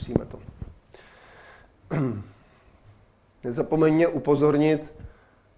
zkusíme 0.00 0.26
to. 0.26 0.38
Nezapomeň 3.44 3.94
mě 3.94 4.08
upozornit 4.08 4.94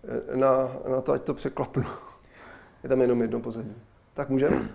eh, 0.04 0.37
na, 0.37 0.68
na 0.91 1.00
to, 1.00 1.12
ať 1.12 1.22
to 1.22 1.34
překlapnu. 1.34 1.84
Je 2.83 2.89
tam 2.89 3.00
jenom 3.00 3.23
jedno 3.23 3.41
pozadí. 3.41 3.75
Tak 4.15 4.28
můžeme? 4.28 4.68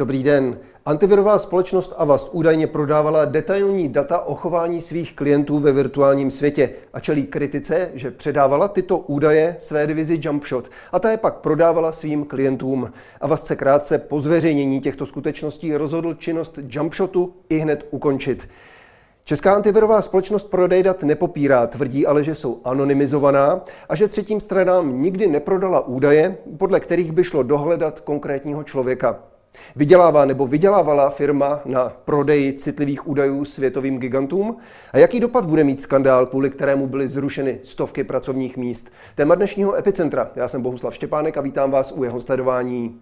Dobrý 0.01 0.23
den. 0.23 0.57
Antivirová 0.85 1.39
společnost 1.39 1.94
Avast 1.97 2.29
údajně 2.31 2.67
prodávala 2.67 3.26
detailní 3.26 3.89
data 3.89 4.19
o 4.19 4.35
chování 4.35 4.81
svých 4.81 5.15
klientů 5.15 5.59
ve 5.59 5.71
virtuálním 5.71 6.31
světě 6.31 6.69
a 6.94 6.99
čelí 6.99 7.23
kritice, 7.23 7.91
že 7.94 8.12
předávala 8.12 8.67
tyto 8.67 8.97
údaje 8.97 9.55
své 9.59 9.87
divizi 9.87 10.19
Jumpshot 10.23 10.69
a 10.91 10.99
ta 10.99 11.12
je 11.12 11.17
pak 11.17 11.35
prodávala 11.35 11.91
svým 11.91 12.26
klientům. 12.26 12.91
Avast 13.22 13.45
se 13.45 13.55
krátce 13.55 13.97
po 13.97 14.22
zveřejnění 14.22 14.81
těchto 14.81 15.05
skutečností 15.05 15.76
rozhodl 15.76 16.13
činnost 16.13 16.59
Jumpshotu 16.68 17.34
i 17.49 17.58
hned 17.58 17.88
ukončit. 17.91 18.49
Česká 19.23 19.55
antivirová 19.55 20.02
společnost 20.02 20.49
prodej 20.49 20.84
dat 20.84 21.04
nepopírá, 21.04 21.68
tvrdí 21.68 22.05
ale, 22.05 22.23
že 22.23 22.36
jsou 22.36 22.62
anonymizovaná 22.63 23.62
a 23.90 23.95
že 23.95 24.08
třetím 24.08 24.40
stranám 24.40 25.02
nikdy 25.02 25.27
neprodala 25.27 25.88
údaje, 25.88 26.38
podle 26.58 26.80
kterých 26.80 27.12
by 27.12 27.23
šlo 27.23 27.44
dohledat 27.44 27.99
konkrétního 27.99 28.63
člověka. 28.63 29.30
Vydělává 29.76 30.26
nebo 30.26 30.48
vydělávala 30.48 31.10
firma 31.10 31.62
na 31.66 31.90
prodeji 32.05 32.54
citlivých 32.54 33.08
údajů 33.08 33.46
světovým 33.46 34.00
gigantům? 34.00 34.58
A 34.92 34.98
jaký 34.98 35.20
dopad 35.20 35.46
bude 35.46 35.64
mít 35.64 35.82
skandál, 35.82 36.26
kvůli 36.26 36.50
kterému 36.50 36.88
byly 36.88 37.08
zrušeny 37.08 37.59
stovky 37.64 38.04
pracovních 38.04 38.58
míst? 38.58 38.92
Téma 39.16 39.36
dnešního 39.36 39.76
Epicentra. 39.76 40.32
Já 40.36 40.48
jsem 40.48 40.62
Bohuslav 40.62 40.95
Štěpánek 40.95 41.38
a 41.38 41.42
vítám 41.42 41.72
vás 41.72 41.92
u 41.92 42.04
jeho 42.04 42.22
sledování. 42.22 43.02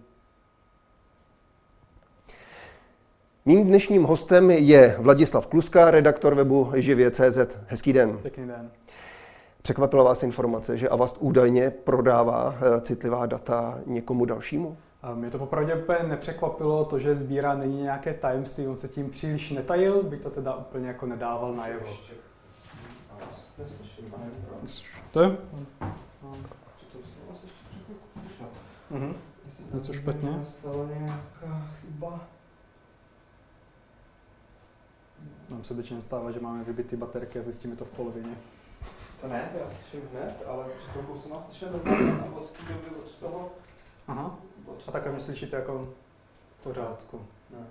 Mým 3.46 3.66
dnešním 3.66 4.02
hostem 4.02 4.50
je 4.50 4.96
Vladislav 4.98 5.46
Kluska, 5.46 5.90
redaktor 5.90 6.34
webu 6.34 6.72
živě.cz. 6.74 7.38
Hezký 7.66 7.92
den. 7.92 8.18
Pěkný 8.22 8.46
den. 8.46 8.70
Překvapila 9.62 10.04
vás 10.04 10.22
informace, 10.22 10.76
že 10.76 10.88
Avast 10.88 11.16
údajně 11.20 11.70
prodává 11.70 12.54
eh, 12.60 12.80
citlivá 12.80 13.26
data 13.26 13.78
někomu 13.86 14.24
dalšímu? 14.24 14.76
Mě 15.14 15.30
to 15.30 15.38
popravdě 15.38 15.74
úplně 15.74 15.98
nepřekvapilo, 16.08 16.84
to, 16.84 16.98
že 16.98 17.14
sbírá 17.14 17.54
není 17.54 17.82
nějaké 17.82 18.14
tajemství, 18.14 18.68
on 18.68 18.76
se 18.76 18.88
tím 18.88 19.10
příliš 19.10 19.50
netajil, 19.50 20.02
by 20.02 20.16
to 20.16 20.30
teda 20.30 20.54
úplně 20.54 20.88
jako 20.88 21.06
nedával 21.06 21.54
najevo. 21.54 21.86
To 25.10 25.20
Mhm. 28.90 29.14
Něco 29.72 29.92
špatně? 29.92 30.44
nějaká 30.98 31.68
chyba. 31.80 32.20
Nám 35.50 35.64
se 35.64 35.74
většině 35.74 36.00
stává, 36.00 36.30
že 36.30 36.40
máme 36.40 36.64
vybitý 36.64 36.96
baterky 36.96 37.38
a 37.38 37.42
zjistíme 37.42 37.76
to 37.76 37.84
v 37.84 37.88
polovině. 37.88 38.36
To 39.20 39.28
ne, 39.28 39.48
to 39.52 39.58
já 39.58 39.70
slyším 39.70 40.08
hned, 40.12 40.42
ale 40.46 40.64
před 40.76 40.90
chvilkou 40.90 41.16
jsem 41.16 41.30
vás 41.30 41.46
slyšel 41.46 41.68
od 41.74 41.82
té 42.50 42.62
doby 42.72 42.96
od 43.04 43.10
toho... 43.20 43.50
Aha. 44.08 44.38
Od 44.66 44.88
A 44.88 44.92
takhle 44.92 45.12
mě 45.12 45.20
slyšíte 45.20 45.56
jako 45.56 45.94
v 46.60 46.62
pořádku. 46.62 47.26
Ne. 47.50 47.66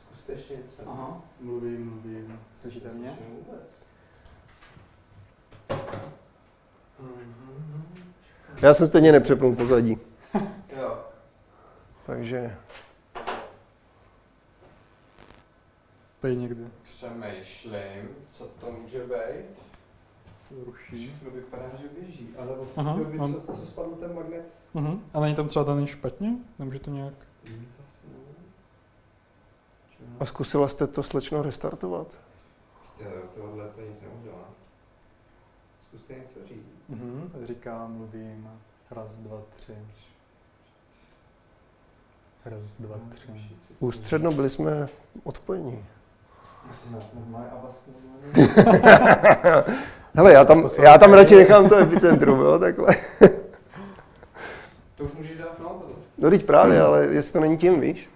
Zkuste 0.00 0.32
ještě 0.32 0.56
něco. 0.56 0.82
Aha, 0.90 1.22
mluvím, 1.40 1.90
mluvím. 1.90 2.40
Slyšíte 2.54 2.88
mě? 2.92 3.06
Neslyším 3.10 3.36
vůbec. 3.36 3.84
Já 8.62 8.74
jsem 8.74 8.86
stejně 8.86 9.12
nepřepnul 9.12 9.54
pozadí, 9.56 9.96
Jo. 10.76 11.04
takže 12.06 12.56
To 16.20 16.26
je 16.26 16.34
někdy. 16.34 16.64
Přemýšlím, 16.84 18.08
co 18.30 18.44
to 18.60 18.72
může 18.72 18.98
být. 19.04 19.73
Ruší. 20.66 20.96
Všechno 21.08 21.30
vypadá, 21.30 21.64
že 21.82 21.88
běží, 22.00 22.28
ale 22.38 22.50
od 22.50 22.68
té 22.70 22.82
doby, 22.82 23.18
co, 23.18 23.40
co 23.56 23.66
spadl 23.66 23.90
ten 23.90 24.14
magnet, 24.14 24.54
Mhm. 24.74 25.00
A 25.14 25.20
není 25.20 25.34
tam 25.34 25.48
třeba 25.48 25.64
daný 25.64 25.86
špatně? 25.86 26.32
Nemůže 26.58 26.78
to 26.78 26.90
nějak... 26.90 27.14
To 27.44 27.50
a 30.20 30.24
zkusila 30.24 30.68
jste 30.68 30.86
to 30.86 31.02
slečno 31.02 31.42
restartovat? 31.42 32.06
To- 32.98 33.04
Tohle 33.40 33.68
to 33.68 33.80
nic 33.80 34.00
neudělá. 34.02 34.44
Zkuste 35.88 36.14
něco 36.14 36.48
říct. 36.48 36.66
Mhm. 36.88 37.30
Říkám, 37.44 37.92
mluvím. 37.96 38.50
Raz, 38.90 39.16
dva, 39.18 39.42
tři. 39.56 39.74
Raz, 42.44 42.76
dva, 42.80 42.96
tři. 43.10 43.50
Ústředno 43.80 44.32
byli 44.32 44.50
jsme 44.50 44.88
odpojení. 45.24 45.84
Asi 46.70 46.92
nás 46.92 47.04
normálně 47.14 47.50
a 47.50 47.56
vlastně. 47.62 47.92
Hele, 50.14 50.32
já 50.32 50.44
tam, 50.44 50.68
já 50.82 50.98
tam 50.98 51.12
radši 51.12 51.36
nechám 51.36 51.68
to 51.68 51.78
epicentrum, 51.78 52.40
jo, 52.40 52.58
takhle. 52.58 52.96
To 54.94 55.04
už 55.04 55.12
můžeš 55.12 55.36
dát 55.36 55.58
na 55.58 55.68
to. 55.68 55.86
No 56.18 56.30
teď 56.30 56.46
právě, 56.46 56.80
ale 56.82 57.06
jestli 57.06 57.32
to 57.32 57.40
není 57.40 57.56
tím, 57.56 57.80
víš? 57.80 58.10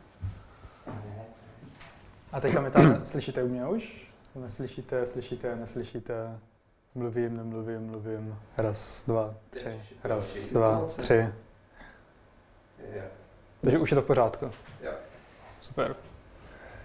A 2.32 2.40
teďka 2.40 2.60
mi 2.60 2.70
tam 2.70 3.00
slyšíte 3.04 3.42
u 3.42 3.48
mě 3.48 3.66
už? 3.66 4.08
Neslyšíte, 4.34 5.06
slyšíte, 5.06 5.56
neslyšíte. 5.56 6.38
Mluvím, 6.94 7.36
nemluvím, 7.36 7.86
mluvím. 7.86 8.38
Raz, 8.58 9.04
dva, 9.06 9.34
tři. 9.50 9.80
Raz, 10.04 10.48
dva, 10.48 10.86
tři. 10.96 11.28
Jo. 12.94 13.02
Takže 13.60 13.78
už 13.78 13.90
je 13.90 13.94
to 13.94 14.02
v 14.02 14.06
pořádku. 14.06 14.50
Jo. 14.82 14.92
Super. 15.60 15.96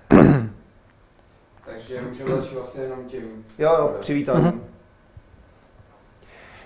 Takže 1.65 2.01
můžeme 2.01 2.35
začít 2.35 2.53
vlastně 2.55 2.83
jenom 2.83 3.05
tím. 3.05 3.45
Jo, 3.59 3.75
jo, 3.79 3.95
přivítání. 3.99 4.43
Mhm. 4.43 4.63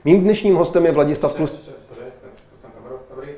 Mým 0.08 0.22
dnešním 0.22 0.56
hostem 0.56 0.86
je 0.86 0.92
Vladislav 0.92 1.34
Klus. 1.36 1.52
Sorry, 1.52 2.12
to 2.52 2.58
jsem 2.58 2.70
kameru. 2.72 2.96
Dobrý. 3.16 3.30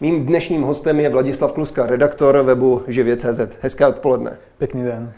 Mým 0.00 0.26
dnešním 0.26 0.62
hostem 0.62 1.00
je 1.00 1.08
Vladislav 1.08 1.52
Kluska, 1.52 1.86
redaktor 1.86 2.42
webu 2.42 2.82
živě.cz. 2.86 3.40
Hezké 3.60 3.86
odpoledne. 3.86 4.38
Pěkný 4.58 4.84
den. 4.84 5.12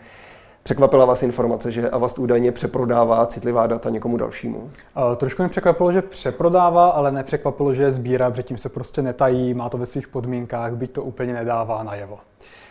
Překvapila 0.63 1.05
vás 1.05 1.23
informace, 1.23 1.71
že 1.71 1.91
Avast 1.91 2.19
údajně 2.19 2.53
přeprodává 2.53 3.27
citlivá 3.27 3.67
data 3.67 3.91
někomu 3.91 4.17
dalšímu? 4.17 4.59
Uh, 4.59 4.71
trošku 5.17 5.43
mě 5.43 5.49
překvapilo, 5.49 5.93
že 5.93 6.03
přeprodává, 6.03 6.89
ale 6.91 7.13
nepřekvapilo, 7.13 7.75
že 7.75 7.83
je 7.83 7.93
sbírá, 7.93 8.31
protože 8.31 8.43
tím 8.43 8.59
se 8.59 8.69
prostě 8.69 9.03
netají, 9.03 9.55
má 9.55 9.69
to 9.69 9.79
ve 9.79 9.87
svých 9.87 10.09
podmínkách, 10.09 10.73
byť 10.73 10.91
to 10.91 11.03
úplně 11.03 11.33
nedává 11.33 11.83
najevo. 11.83 12.19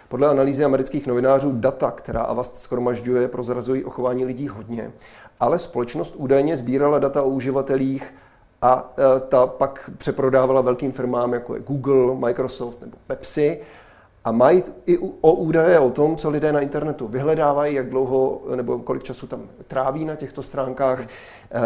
Podle 0.09 0.27
analýzy 0.27 0.63
amerických 0.63 1.07
novinářů 1.07 1.51
data, 1.51 1.91
která 1.91 2.21
Avast 2.21 2.57
schromažďuje, 2.57 3.27
prozrazují 3.27 3.83
o 3.83 3.89
chování 3.89 4.25
lidí 4.25 4.47
hodně, 4.47 4.91
ale 5.39 5.59
společnost 5.59 6.13
údajně 6.17 6.57
sbírala 6.57 6.99
data 6.99 7.23
o 7.23 7.29
uživatelích 7.29 8.13
a 8.61 8.93
e, 8.97 9.19
ta 9.19 9.47
pak 9.47 9.89
přeprodávala 9.97 10.61
velkým 10.61 10.91
firmám, 10.91 11.33
jako 11.33 11.55
je 11.55 11.61
Google, 11.61 12.15
Microsoft 12.15 12.81
nebo 12.81 12.97
Pepsi. 13.07 13.59
A 14.23 14.31
mají 14.31 14.63
i 14.85 14.97
o 14.97 15.33
údaje 15.33 15.79
o 15.79 15.89
tom, 15.89 16.15
co 16.15 16.29
lidé 16.29 16.51
na 16.51 16.59
internetu 16.59 17.07
vyhledávají, 17.07 17.75
jak 17.75 17.89
dlouho 17.89 18.41
nebo 18.55 18.79
kolik 18.79 19.03
času 19.03 19.27
tam 19.27 19.49
tráví 19.67 20.05
na 20.05 20.15
těchto 20.15 20.43
stránkách. 20.43 21.01
E, 21.01 21.07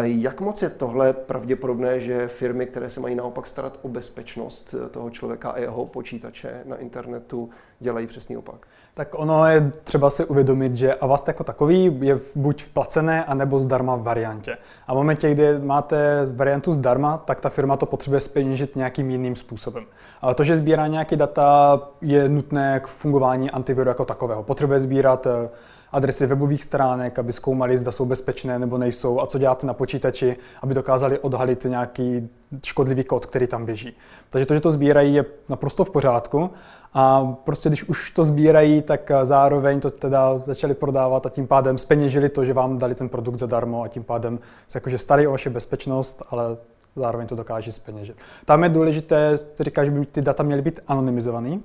Jak 0.03 0.41
moc 0.41 0.61
je 0.61 0.69
tohle 0.69 1.13
pravděpodobné, 1.13 1.99
že 1.99 2.27
firmy, 2.27 2.65
které 2.65 2.89
se 2.89 2.99
mají 2.99 3.15
naopak 3.15 3.47
starat 3.47 3.79
o 3.81 3.87
bezpečnost 3.87 4.75
e, 4.85 4.89
toho 4.89 5.09
člověka 5.09 5.49
a 5.49 5.59
jeho 5.59 5.85
počítače 5.85 6.61
na 6.65 6.75
internetu, 6.75 7.49
dělají 7.83 8.07
přesný 8.07 8.38
opak? 8.38 8.66
Tak 8.94 9.07
ono 9.16 9.45
je 9.45 9.71
třeba 9.83 10.09
si 10.09 10.25
uvědomit, 10.25 10.75
že 10.75 10.94
Avast 10.94 11.27
jako 11.27 11.44
takový 11.44 11.99
je 12.01 12.19
buď 12.35 12.63
v 12.63 12.69
placené, 12.69 13.25
anebo 13.25 13.59
zdarma 13.59 13.95
variantě. 13.95 14.57
A 14.88 14.94
v 14.94 14.97
momentě, 14.97 15.31
kdy 15.31 15.59
máte 15.59 16.25
variantu 16.35 16.73
zdarma, 16.73 17.17
tak 17.17 17.41
ta 17.41 17.49
firma 17.49 17.77
to 17.77 17.85
potřebuje 17.85 18.22
speněžit 18.22 18.75
nějakým 18.75 19.09
jiným 19.09 19.35
způsobem. 19.35 19.85
Ale 20.22 20.35
to, 20.35 20.43
že 20.43 20.55
sbírá 20.55 20.88
nějaké 20.88 21.16
data, 21.16 21.79
je 22.01 22.29
nutné 22.29 22.79
k 22.79 22.88
fungování 22.88 23.51
antiviru 23.51 23.90
jako 23.90 24.05
takového. 24.05 24.43
Potřebuje 24.43 24.79
sbírat 24.79 25.28
eh, 25.28 25.49
adresy 25.93 26.25
webových 26.25 26.63
stránek, 26.63 27.19
aby 27.19 27.31
zkoumali, 27.31 27.78
zda 27.78 27.91
jsou 27.91 28.05
bezpečné 28.05 28.59
nebo 28.59 28.78
nejsou 28.78 29.22
a 29.22 29.25
co 29.25 29.37
děláte 29.37 29.67
na 29.67 29.73
počítači, 29.73 30.37
aby 30.61 30.73
dokázali 30.73 31.19
odhalit 31.19 31.66
nějaký 31.69 32.29
škodlivý 32.66 33.03
kód, 33.03 33.25
který 33.25 33.47
tam 33.47 33.66
běží. 33.66 33.97
Takže 34.29 34.45
to, 34.45 34.53
že 34.53 34.59
to 34.59 34.72
sbírají, 34.72 35.13
je 35.13 35.25
naprosto 35.49 35.85
v 35.85 35.90
pořádku. 35.90 36.49
A 36.93 37.35
prostě 37.43 37.69
když 37.69 37.84
už 37.84 38.11
to 38.11 38.23
sbírají, 38.23 38.81
tak 38.81 39.11
eh, 39.11 39.25
zároveň 39.25 39.79
to 39.79 39.91
teda 39.91 40.40
začali 40.40 40.73
prodávat 40.73 41.25
a 41.25 41.29
tím 41.29 41.47
pádem 41.47 41.78
speněžili 41.78 42.29
to, 42.29 42.46
že 42.46 42.53
vám 42.53 42.78
dali 42.78 42.96
ten 42.96 43.09
produkt 43.09 43.39
zadarmo 43.39 43.84
a 43.84 43.87
tím 43.87 44.03
pádem 44.03 44.39
se 44.67 44.78
jakože 44.78 44.97
starají 44.97 45.28
o 45.28 45.31
vaši 45.31 45.49
bezpečnost, 45.49 46.23
ale 46.29 46.57
zároveň 46.96 47.28
to 47.28 47.35
dokáží 47.35 47.72
speněžit. 47.72 48.17
Tam 48.46 48.63
je 48.63 48.69
důležité, 48.69 49.35
říkáš, 49.59 49.85
že 49.85 49.91
by 49.91 50.05
ty 50.05 50.22
data 50.22 50.43
měly 50.43 50.61
být 50.61 50.79
anonymizovaný. 50.87 51.63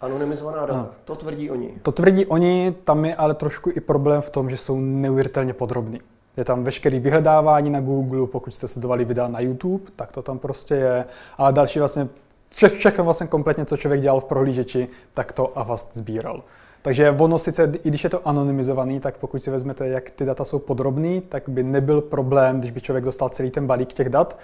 Anonymizovaná 0.00 0.60
data, 0.60 0.72
Ano. 0.72 0.88
to 1.04 1.16
tvrdí 1.16 1.50
oni. 1.50 1.74
To 1.82 1.92
tvrdí 1.92 2.26
oni, 2.26 2.74
tam 2.84 3.04
je 3.04 3.14
ale 3.14 3.34
trošku 3.34 3.70
i 3.76 3.80
problém 3.80 4.20
v 4.20 4.30
tom, 4.30 4.50
že 4.50 4.56
jsou 4.56 4.80
neuvěřitelně 4.80 5.52
podrobný. 5.52 6.00
Je 6.36 6.44
tam 6.44 6.64
veškerý 6.64 7.00
vyhledávání 7.00 7.70
na 7.70 7.80
Google, 7.80 8.26
pokud 8.26 8.54
jste 8.54 8.68
sledovali 8.68 9.04
videa 9.04 9.28
na 9.28 9.40
YouTube, 9.40 9.84
tak 9.96 10.12
to 10.12 10.22
tam 10.22 10.38
prostě 10.38 10.74
je. 10.74 11.04
A 11.38 11.50
další 11.50 11.78
vlastně 11.78 12.08
vše, 12.50 12.68
všechno 12.68 13.04
vlastně 13.04 13.26
kompletně, 13.26 13.64
co 13.64 13.76
člověk 13.76 14.00
dělal 14.00 14.20
v 14.20 14.24
prohlížeči, 14.24 14.88
tak 15.14 15.32
to 15.32 15.58
Avast 15.58 15.94
sbíral. 15.94 16.42
Takže 16.86 17.10
ono 17.10 17.38
sice, 17.38 17.72
i 17.84 17.88
když 17.88 18.04
je 18.04 18.10
to 18.10 18.28
anonymizovaný, 18.28 19.00
tak 19.00 19.18
pokud 19.18 19.42
si 19.42 19.50
vezmete, 19.50 19.88
jak 19.88 20.10
ty 20.10 20.24
data 20.24 20.44
jsou 20.44 20.58
podrobný, 20.58 21.20
tak 21.20 21.48
by 21.48 21.62
nebyl 21.62 22.00
problém, 22.00 22.58
když 22.58 22.70
by 22.70 22.80
člověk 22.80 23.04
dostal 23.04 23.28
celý 23.28 23.50
ten 23.50 23.66
balík 23.66 23.92
těch 23.92 24.08
dat, 24.08 24.38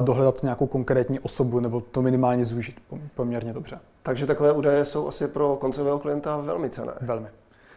dohledat 0.00 0.42
nějakou 0.42 0.66
konkrétní 0.66 1.20
osobu 1.20 1.60
nebo 1.60 1.80
to 1.80 2.02
minimálně 2.02 2.44
zúžit 2.44 2.76
poměrně 3.14 3.52
dobře. 3.52 3.78
Takže 4.02 4.26
takové 4.26 4.52
údaje 4.52 4.84
jsou 4.84 5.08
asi 5.08 5.28
pro 5.28 5.56
koncového 5.56 5.98
klienta 5.98 6.36
velmi 6.36 6.70
cené. 6.70 6.92
Velmi. 7.00 7.28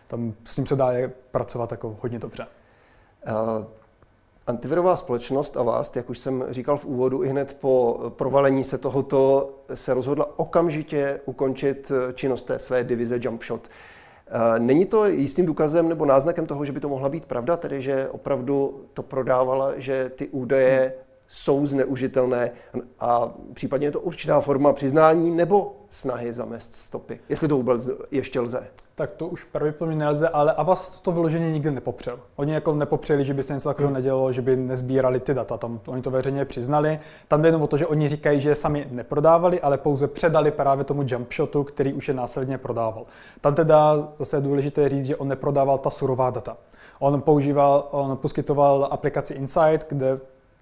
Tam 0.08 0.34
s 0.44 0.56
tím 0.56 0.66
se 0.66 0.76
dá 0.76 0.92
pracovat 1.32 1.72
jako 1.72 1.96
hodně 2.02 2.20
dobře. 2.20 2.46
Uh, 3.28 3.66
Antivirová 4.52 4.96
společnost 4.96 5.58
a 5.58 5.64
vás, 5.64 5.96
jak 5.96 6.10
už 6.10 6.20
jsem 6.20 6.46
říkal 6.50 6.78
v 6.78 6.86
úvodu, 6.86 7.24
i 7.24 7.28
hned 7.28 7.58
po 7.60 8.00
provalení 8.10 8.64
se 8.64 8.78
tohoto 8.78 9.50
se 9.74 9.94
rozhodla 9.94 10.40
okamžitě 10.40 11.22
ukončit 11.26 11.92
činnost 12.14 12.44
té 12.44 12.60
své 12.60 12.84
divize 12.84 13.20
Jumpshot. 13.22 13.68
Není 14.58 14.86
to 14.86 15.06
jistým 15.06 15.46
důkazem 15.46 15.90
nebo 15.90 16.06
náznakem 16.06 16.46
toho, 16.46 16.66
že 16.66 16.72
by 16.72 16.80
to 16.80 16.90
mohla 16.90 17.10
být 17.10 17.26
pravda, 17.26 17.58
tedy 17.58 17.82
že 17.82 18.10
opravdu 18.10 18.86
to 18.94 19.04
prodávala, 19.04 19.72
že 19.76 20.10
ty 20.10 20.28
údaje 20.28 20.94
jsou 21.34 21.66
zneužitelné 21.66 22.52
a 23.00 23.32
případně 23.54 23.88
je 23.88 23.92
to 23.92 24.00
určitá 24.00 24.42
forma 24.42 24.74
přiznání 24.74 25.32
nebo 25.32 25.76
snahy 25.90 26.34
zamést 26.34 26.74
stopy, 26.74 27.20
jestli 27.30 27.48
to 27.48 27.58
vůbec 27.58 27.90
ještě 28.12 28.40
lze. 28.40 28.68
Tak 28.96 29.12
to 29.12 29.28
už 29.28 29.44
pravděpodobně 29.44 29.98
nelze, 29.98 30.30
ale 30.30 30.54
Avast 30.54 31.04
to 31.04 31.12
vyloženě 31.12 31.52
nikdy 31.52 31.72
nepopřel. 31.72 32.20
Oni 32.36 32.54
jako 32.54 32.76
nepopřeli, 32.76 33.26
že 33.26 33.34
by 33.34 33.44
se 33.44 33.54
něco 33.54 33.70
takového 33.70 33.88
hmm. 33.88 33.94
nedělo, 33.94 34.32
že 34.32 34.42
by 34.42 34.56
nezbírali 34.56 35.20
ty 35.20 35.34
data, 35.34 35.58
tam 35.58 35.80
oni 35.88 36.02
to 36.02 36.12
veřejně 36.12 36.46
přiznali. 36.46 37.00
Tam 37.28 37.42
jde 37.42 37.48
jenom 37.48 37.62
o 37.62 37.68
to, 37.68 37.78
že 37.78 37.88
oni 37.88 38.10
říkají, 38.10 38.40
že 38.40 38.56
sami 38.56 38.88
neprodávali, 38.92 39.62
ale 39.62 39.78
pouze 39.78 40.08
předali 40.08 40.52
právě 40.52 40.84
tomu 40.84 41.04
jumpshotu, 41.08 41.64
který 41.64 41.94
už 41.94 42.08
je 42.08 42.14
následně 42.14 42.58
prodával. 42.58 43.06
Tam 43.42 43.56
teda 43.56 44.10
zase 44.20 44.38
je 44.38 44.42
důležité 44.42 44.90
říct, 44.90 45.06
že 45.06 45.16
on 45.16 45.28
neprodával 45.28 45.78
ta 45.78 45.90
surová 45.90 46.30
data. 46.30 46.58
On 47.00 47.22
používal, 47.22 47.88
on 47.92 48.18
poskytoval 48.18 48.88
aplikaci 48.92 49.34
Insight, 49.34 49.86
kde 49.90 50.20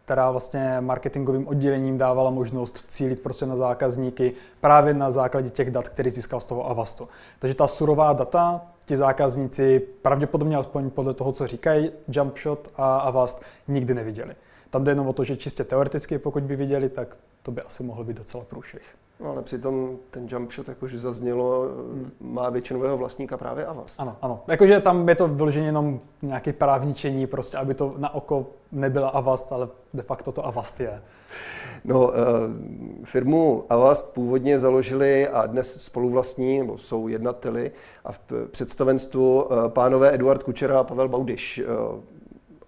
která 0.10 0.32
vlastně 0.32 0.78
marketingovým 0.82 1.48
oddělením 1.48 1.98
dávala 1.98 2.30
možnost 2.30 2.86
cílit 2.88 3.22
prostě 3.22 3.46
na 3.46 3.56
zákazníky 3.56 4.34
právě 4.62 4.94
na 4.94 5.12
základě 5.12 5.50
těch 5.50 5.72
dat, 5.72 5.90
který 5.90 6.10
získal 6.10 6.40
z 6.40 6.46
toho 6.46 6.70
Avastu. 6.70 7.08
Takže 7.40 7.56
ta 7.56 7.68
surová 7.68 8.14
data 8.14 8.62
ti 8.86 8.96
zákazníci 8.96 9.80
pravděpodobně 9.80 10.56
alespoň 10.56 10.90
podle 10.90 11.14
toho, 11.14 11.32
co 11.32 11.48
říkají 11.48 11.92
Jumpshot 12.08 12.70
a 12.76 12.98
Avast, 12.98 13.42
nikdy 13.68 13.94
neviděli. 13.94 14.36
Tam 14.70 14.84
jde 14.84 14.92
jenom 14.92 15.08
o 15.08 15.14
to, 15.14 15.24
že 15.24 15.36
čistě 15.36 15.64
teoreticky, 15.64 16.18
pokud 16.18 16.44
by 16.44 16.56
viděli, 16.56 16.90
tak 16.90 17.18
to 17.44 17.52
by 17.52 17.62
asi 17.62 17.84
mohlo 17.84 18.04
být 18.04 18.18
docela 18.18 18.44
průšvih. 18.44 18.96
No, 19.20 19.30
ale 19.30 19.42
přitom 19.42 19.98
ten 20.10 20.28
jump 20.30 20.52
shot, 20.52 20.68
jak 20.68 20.84
už 20.84 20.94
zaznělo, 20.96 21.62
hmm. 21.62 22.12
má 22.20 22.50
většinového 22.50 22.98
vlastníka 22.98 23.38
právě 23.38 23.66
Avast. 23.66 24.00
Ano, 24.00 24.18
ano. 24.22 24.44
Jakože 24.48 24.80
tam 24.80 25.10
je 25.10 25.16
to 25.16 25.28
vyloženě 25.28 25.66
jenom 25.66 26.00
nějaké 26.22 26.54
právničení, 26.54 27.28
prostě, 27.28 27.58
aby 27.58 27.74
to 27.74 27.94
na 27.98 28.14
oko 28.14 28.48
nebyla 28.72 29.10
Avast, 29.10 29.52
ale 29.52 29.68
de 29.94 30.04
facto 30.04 30.32
to 30.32 30.46
Avast 30.46 30.80
je. 30.80 31.02
No, 31.86 32.12
eh, 32.14 32.18
firmu 33.04 33.64
Avast 33.70 34.14
původně 34.14 34.60
založili 34.60 35.28
a 35.28 35.46
dnes 35.46 35.84
spoluvlastní, 35.84 36.60
nebo 36.60 36.78
jsou 36.78 37.08
jednateli 37.08 37.72
a 38.06 38.12
v 38.12 38.20
představenstvu 38.52 39.46
eh, 39.54 39.70
pánové 39.70 40.14
Eduard 40.14 40.44
Kučera 40.44 40.80
a 40.80 40.84
Pavel 40.84 41.10
Baudiš. 41.10 41.58
Eh, 41.60 41.66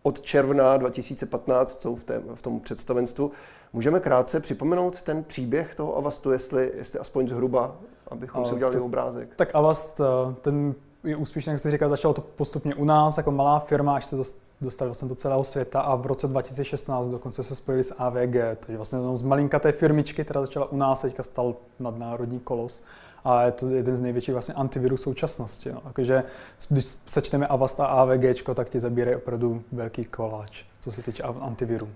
od 0.03 0.21
června 0.21 0.77
2015 0.77 1.81
jsou 1.81 1.95
v, 1.95 2.03
té, 2.03 2.21
v 2.35 2.41
tom 2.41 2.59
představenstvu. 2.59 3.31
Můžeme 3.73 3.99
krátce 3.99 4.39
připomenout 4.39 5.01
ten 5.01 5.23
příběh 5.23 5.75
toho 5.75 5.97
Avastu, 5.97 6.31
jestli, 6.31 6.71
jestli 6.77 6.99
aspoň 6.99 7.27
zhruba, 7.27 7.75
abychom 8.07 8.45
si 8.45 8.53
udělali 8.53 8.77
to, 8.77 8.85
obrázek. 8.85 9.35
Tak 9.35 9.55
Avast, 9.55 10.01
eh, 10.01 10.33
ten 10.41 10.75
je 11.03 11.15
úspěšný, 11.15 11.51
jak 11.51 11.59
jste 11.59 11.71
říkal, 11.71 11.89
začalo 11.89 12.13
to 12.13 12.21
postupně 12.21 12.75
u 12.75 12.85
nás 12.85 13.17
jako 13.17 13.31
malá 13.31 13.59
firma, 13.59 13.95
až 13.95 14.05
se 14.05 14.15
dostali 14.61 14.87
vlastně 14.87 15.09
do 15.09 15.15
celého 15.15 15.43
světa 15.43 15.81
a 15.81 15.95
v 15.95 16.05
roce 16.05 16.27
2016 16.27 17.07
dokonce 17.07 17.43
se 17.43 17.55
spojili 17.55 17.83
s 17.83 17.95
AVG, 17.97 18.35
takže 18.59 18.75
vlastně 18.75 18.99
z 19.13 19.21
malinkaté 19.21 19.71
firmičky, 19.71 20.23
která 20.23 20.41
začala 20.41 20.71
u 20.71 20.77
nás, 20.77 21.01
teďka 21.01 21.23
stal 21.23 21.55
nadnárodní 21.79 22.39
kolos 22.39 22.83
a 23.23 23.43
je 23.43 23.51
to 23.51 23.69
jeden 23.69 23.95
z 23.95 23.99
největších 23.99 24.33
vlastně 24.33 24.53
antivirů 24.53 24.97
současnosti. 24.97 25.71
No. 25.71 25.81
Takže 25.93 26.23
když 26.69 26.85
sečteme 27.05 27.47
Avast 27.47 27.79
a 27.79 27.85
AVG, 27.85 28.43
tak 28.53 28.69
ti 28.69 28.79
zabírají 28.79 29.17
opravdu 29.17 29.61
velký 29.71 30.03
koláč, 30.03 30.63
co 30.81 30.91
se 30.91 31.01
týče 31.01 31.23
antivirů. 31.23 31.87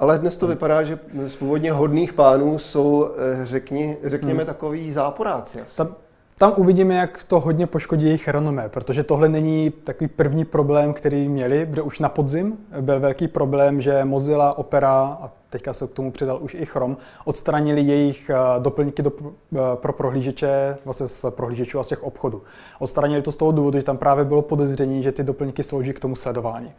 Ale 0.00 0.18
dnes 0.18 0.36
to 0.36 0.46
vypadá, 0.46 0.82
že 0.82 0.98
z 1.26 1.36
původně 1.36 1.72
hodných 1.72 2.12
pánů 2.12 2.58
jsou, 2.58 3.10
eh, 3.16 3.46
řekni, 3.46 3.96
řekněme, 4.04 4.38
hmm. 4.38 4.46
takový 4.46 4.92
záporáci. 4.92 5.60
Asi. 5.60 5.76
Tam, 5.76 5.94
tam 6.38 6.54
uvidíme, 6.56 6.94
jak 6.94 7.24
to 7.24 7.40
hodně 7.40 7.66
poškodí 7.66 8.06
jejich 8.06 8.28
renomé, 8.28 8.68
protože 8.68 9.02
tohle 9.02 9.28
není 9.28 9.70
takový 9.70 10.08
první 10.08 10.44
problém, 10.44 10.92
který 10.94 11.28
měli, 11.28 11.66
protože 11.66 11.82
už 11.82 11.98
na 11.98 12.08
podzim 12.08 12.58
byl 12.80 13.00
velký 13.00 13.28
problém, 13.28 13.80
že 13.80 14.04
Mozilla, 14.04 14.58
Opera 14.58 15.18
a 15.22 15.30
teďka 15.50 15.72
se 15.72 15.86
k 15.86 15.90
tomu 15.90 16.12
přidal 16.12 16.38
už 16.42 16.54
i 16.54 16.66
Chrome, 16.66 16.96
odstranili 17.24 17.80
jejich 17.80 18.30
eh, 18.30 18.36
doplňky 18.58 19.02
do, 19.02 19.12
eh, 19.54 19.58
pro 19.74 19.92
prohlížeče, 19.92 20.78
vlastně 20.84 21.08
z 21.08 21.24
prohlížečů 21.30 21.78
a 21.78 21.82
z 21.82 21.88
těch 21.88 22.02
obchodů. 22.02 22.42
Odstranili 22.78 23.22
to 23.22 23.32
z 23.32 23.36
toho 23.36 23.52
důvodu, 23.52 23.78
že 23.78 23.84
tam 23.84 23.98
právě 23.98 24.24
bylo 24.24 24.42
podezření, 24.42 25.02
že 25.02 25.12
ty 25.12 25.22
doplňky 25.22 25.64
slouží 25.64 25.92
k 25.92 26.00
tomu 26.00 26.16
sledování. 26.16 26.72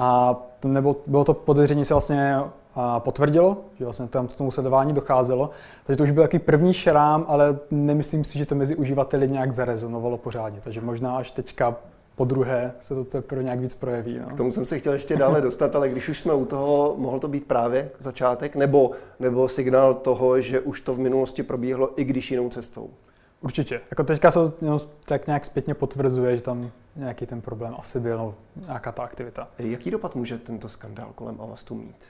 A 0.00 0.36
nebo 0.64 0.96
bylo 1.06 1.24
to 1.24 1.34
podezření 1.34 1.84
se 1.84 1.94
vlastně 1.94 2.36
potvrdilo, 2.98 3.56
že 3.78 3.84
vlastně 3.84 4.06
tam 4.08 4.26
k 4.26 4.34
tomu 4.34 4.50
sledování 4.50 4.92
docházelo. 4.92 5.50
Takže 5.86 5.96
to 5.96 6.04
už 6.04 6.10
byl 6.10 6.22
takový 6.22 6.40
první 6.40 6.72
šrám, 6.72 7.24
ale 7.28 7.58
nemyslím 7.70 8.24
si, 8.24 8.38
že 8.38 8.46
to 8.46 8.54
mezi 8.54 8.76
uživateli 8.76 9.28
nějak 9.28 9.52
zarezonovalo 9.52 10.18
pořádně. 10.18 10.60
Takže 10.60 10.80
možná 10.80 11.16
až 11.16 11.30
teďka 11.30 11.76
po 12.16 12.24
druhé 12.24 12.72
se 12.80 12.94
to 12.94 13.04
teprve 13.04 13.42
nějak 13.42 13.60
víc 13.60 13.74
projeví. 13.74 14.18
No. 14.18 14.26
K 14.26 14.36
tomu 14.36 14.52
jsem 14.52 14.66
se 14.66 14.78
chtěl 14.78 14.92
ještě 14.92 15.16
dále 15.16 15.40
dostat, 15.48 15.76
ale 15.76 15.88
když 15.88 16.08
už 16.08 16.20
jsme 16.20 16.34
u 16.34 16.44
toho, 16.44 16.94
mohl 16.98 17.18
to 17.18 17.28
být 17.28 17.46
právě 17.46 17.90
začátek, 17.98 18.56
nebo, 18.56 18.90
nebo 19.20 19.48
signál 19.48 19.94
toho, 19.94 20.40
že 20.40 20.60
už 20.60 20.80
to 20.80 20.94
v 20.94 20.98
minulosti 20.98 21.42
probíhalo, 21.42 22.00
i 22.00 22.04
když 22.04 22.30
jinou 22.30 22.48
cestou? 22.48 22.90
Určitě. 23.40 23.80
Jako 23.90 24.04
teďka 24.04 24.30
se 24.30 24.38
no, 24.60 24.78
tak 25.04 25.26
nějak 25.26 25.44
zpětně 25.44 25.74
potvrzuje, 25.74 26.36
že 26.36 26.42
tam 26.42 26.70
nějaký 26.96 27.26
ten 27.26 27.40
problém 27.40 27.74
asi 27.78 28.00
byl, 28.00 28.18
no, 28.18 28.34
nějaká 28.66 28.92
ta 28.92 29.02
aktivita. 29.02 29.48
Jaký 29.58 29.90
dopad 29.90 30.14
může 30.14 30.38
tento 30.38 30.68
skandál 30.68 31.12
kolem 31.14 31.40
Avastu 31.40 31.74
mít? 31.74 32.04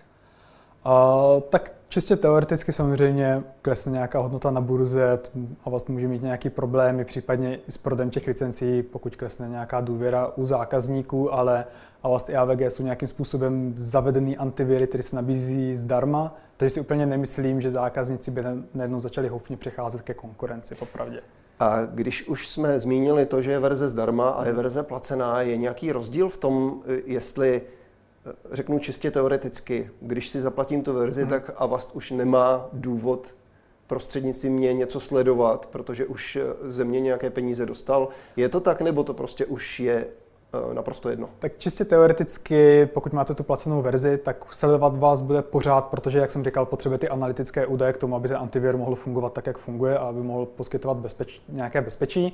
Tak 1.49 1.73
čistě 1.89 2.17
teoreticky 2.17 2.73
samozřejmě 2.73 3.43
klesne 3.63 3.93
nějaká 3.93 4.19
hodnota 4.19 4.51
na 4.51 4.61
burze 4.61 5.19
a 5.65 5.71
vlastně 5.71 5.93
může 5.93 6.09
mít 6.09 6.23
nějaký 6.23 6.51
problémy, 6.51 7.05
případně 7.05 7.57
i 7.57 7.73
s 7.73 7.79
prodem 7.79 8.11
těch 8.11 8.27
licencí, 8.27 8.83
pokud 8.83 9.17
klesne 9.17 9.49
nějaká 9.49 9.81
důvěra 9.81 10.33
u 10.37 10.47
zákazníků, 10.47 11.35
ale 11.35 11.65
Avast 12.03 12.29
i 12.29 12.37
AVG 12.37 12.61
jsou 12.61 12.83
nějakým 12.83 13.09
způsobem 13.09 13.73
zavedený 13.77 14.37
antiviry, 14.37 14.87
který 14.87 15.03
se 15.03 15.17
nabízí 15.17 15.77
zdarma, 15.77 16.37
takže 16.57 16.71
si 16.71 16.81
úplně 16.81 17.07
nemyslím, 17.07 17.61
že 17.61 17.71
zákazníci 17.71 18.31
by 18.31 18.43
najednou 18.75 19.01
začali 19.01 19.29
houfně 19.29 19.57
přecházet 19.57 20.03
ke 20.03 20.15
konkurenci, 20.15 20.75
popravdě. 20.75 21.21
A 21.59 21.85
když 21.85 22.29
už 22.29 22.49
jsme 22.49 22.81
zmínili 22.81 23.27
to, 23.27 23.43
že 23.43 23.51
je 23.51 23.59
verze 23.59 23.89
zdarma 23.89 24.31
a 24.31 24.47
je 24.47 24.53
verze 24.53 24.83
placená, 24.83 25.43
je 25.43 25.57
nějaký 25.57 25.93
rozdíl 25.93 26.29
v 26.29 26.37
tom, 26.37 26.83
jestli 27.05 27.63
řeknu 28.53 28.79
čistě 28.79 29.11
teoreticky, 29.11 29.91
když 30.01 30.29
si 30.29 30.41
zaplatím 30.41 30.83
tu 30.83 30.93
verzi, 30.93 31.21
hmm. 31.21 31.31
tak 31.31 31.51
Avast 31.57 31.91
už 31.95 32.11
nemá 32.11 32.69
důvod 32.73 33.35
prostřednictvím 33.87 34.53
mě 34.53 34.73
něco 34.73 35.01
sledovat, 35.01 35.67
protože 35.67 36.07
už 36.07 36.39
ze 36.63 36.85
mě 36.85 37.01
nějaké 37.01 37.31
peníze 37.31 37.67
dostal. 37.67 38.09
Je 38.37 38.49
to 38.49 38.61
tak, 38.61 38.81
nebo 38.81 39.05
to 39.05 39.15
prostě 39.15 39.47
už 39.47 39.81
je 39.81 40.07
eh, 40.71 40.75
naprosto 40.75 41.11
jedno. 41.11 41.29
Tak 41.39 41.53
čistě 41.59 41.85
teoreticky, 41.85 42.87
pokud 42.87 43.13
máte 43.13 43.35
tu 43.35 43.43
placenou 43.43 43.83
verzi, 43.83 44.19
tak 44.19 44.45
sledovat 44.51 44.97
vás 44.97 45.21
bude 45.21 45.43
pořád, 45.43 45.85
protože, 45.85 46.19
jak 46.19 46.31
jsem 46.31 46.45
říkal, 46.45 46.67
potřebuje 46.67 46.99
ty 46.99 47.09
analytické 47.09 47.67
údaje 47.67 47.93
k 47.93 47.97
tomu, 47.97 48.17
aby 48.17 48.29
ten 48.29 48.37
antivir 48.37 48.77
mohl 48.77 48.95
fungovat 48.95 49.33
tak, 49.33 49.47
jak 49.47 49.59
funguje 49.59 49.99
a 49.99 50.03
aby 50.03 50.23
mohl 50.23 50.47
poskytovat 50.47 50.97
bezpeč, 50.97 51.43
nějaké 51.49 51.81
bezpečí. 51.81 52.33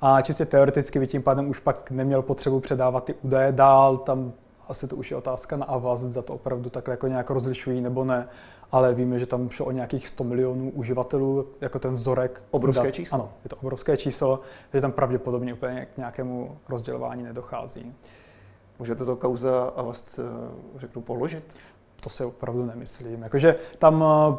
A 0.00 0.20
čistě 0.20 0.46
teoreticky 0.46 0.98
by 0.98 1.06
tím 1.06 1.22
pádem 1.22 1.48
už 1.48 1.58
pak 1.58 1.90
neměl 1.90 2.22
potřebu 2.22 2.60
předávat 2.60 3.04
ty 3.04 3.14
údaje 3.22 3.52
dál, 3.52 3.96
tam 3.96 4.32
asi 4.68 4.88
to 4.88 4.96
už 4.96 5.10
je 5.10 5.16
otázka 5.16 5.56
na 5.56 5.66
Avast, 5.66 6.02
za 6.02 6.22
to 6.22 6.34
opravdu 6.34 6.70
takhle 6.70 6.92
jako 6.92 7.06
nějak 7.06 7.30
rozlišují 7.30 7.80
nebo 7.80 8.04
ne, 8.04 8.28
ale 8.72 8.94
víme, 8.94 9.18
že 9.18 9.26
tam 9.26 9.48
šlo 9.50 9.66
o 9.66 9.70
nějakých 9.70 10.08
100 10.08 10.24
milionů 10.24 10.70
uživatelů, 10.70 11.46
jako 11.60 11.78
ten 11.78 11.94
vzorek. 11.94 12.42
Obrovské 12.50 12.84
dat. 12.84 12.94
číslo. 12.94 13.14
Ano, 13.14 13.32
je 13.44 13.50
to 13.50 13.56
obrovské 13.56 13.96
číslo, 13.96 14.40
že 14.74 14.80
tam 14.80 14.92
pravděpodobně 14.92 15.54
úplně 15.54 15.86
k 15.94 15.96
nějakému 15.96 16.58
rozdělování 16.68 17.22
nedochází. 17.22 17.94
Můžete 18.78 19.04
to 19.04 19.16
kauza 19.16 19.72
Avast, 19.76 20.18
eh, 20.18 20.78
řeknu, 20.78 21.02
položit? 21.02 21.44
To 22.00 22.08
si 22.08 22.24
opravdu 22.24 22.66
nemyslím. 22.66 23.22
Jakože 23.22 23.56
tam 23.78 24.04
eh, 24.04 24.36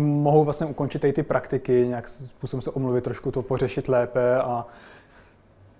mohou 0.00 0.44
vlastně 0.44 0.66
ukončit 0.66 1.04
i 1.04 1.12
ty 1.12 1.22
praktiky, 1.22 1.86
nějak 1.88 2.08
způsobem 2.08 2.62
se 2.62 2.70
omluvit, 2.70 3.04
trošku 3.04 3.30
to 3.30 3.42
pořešit 3.42 3.88
lépe 3.88 4.36
a 4.40 4.66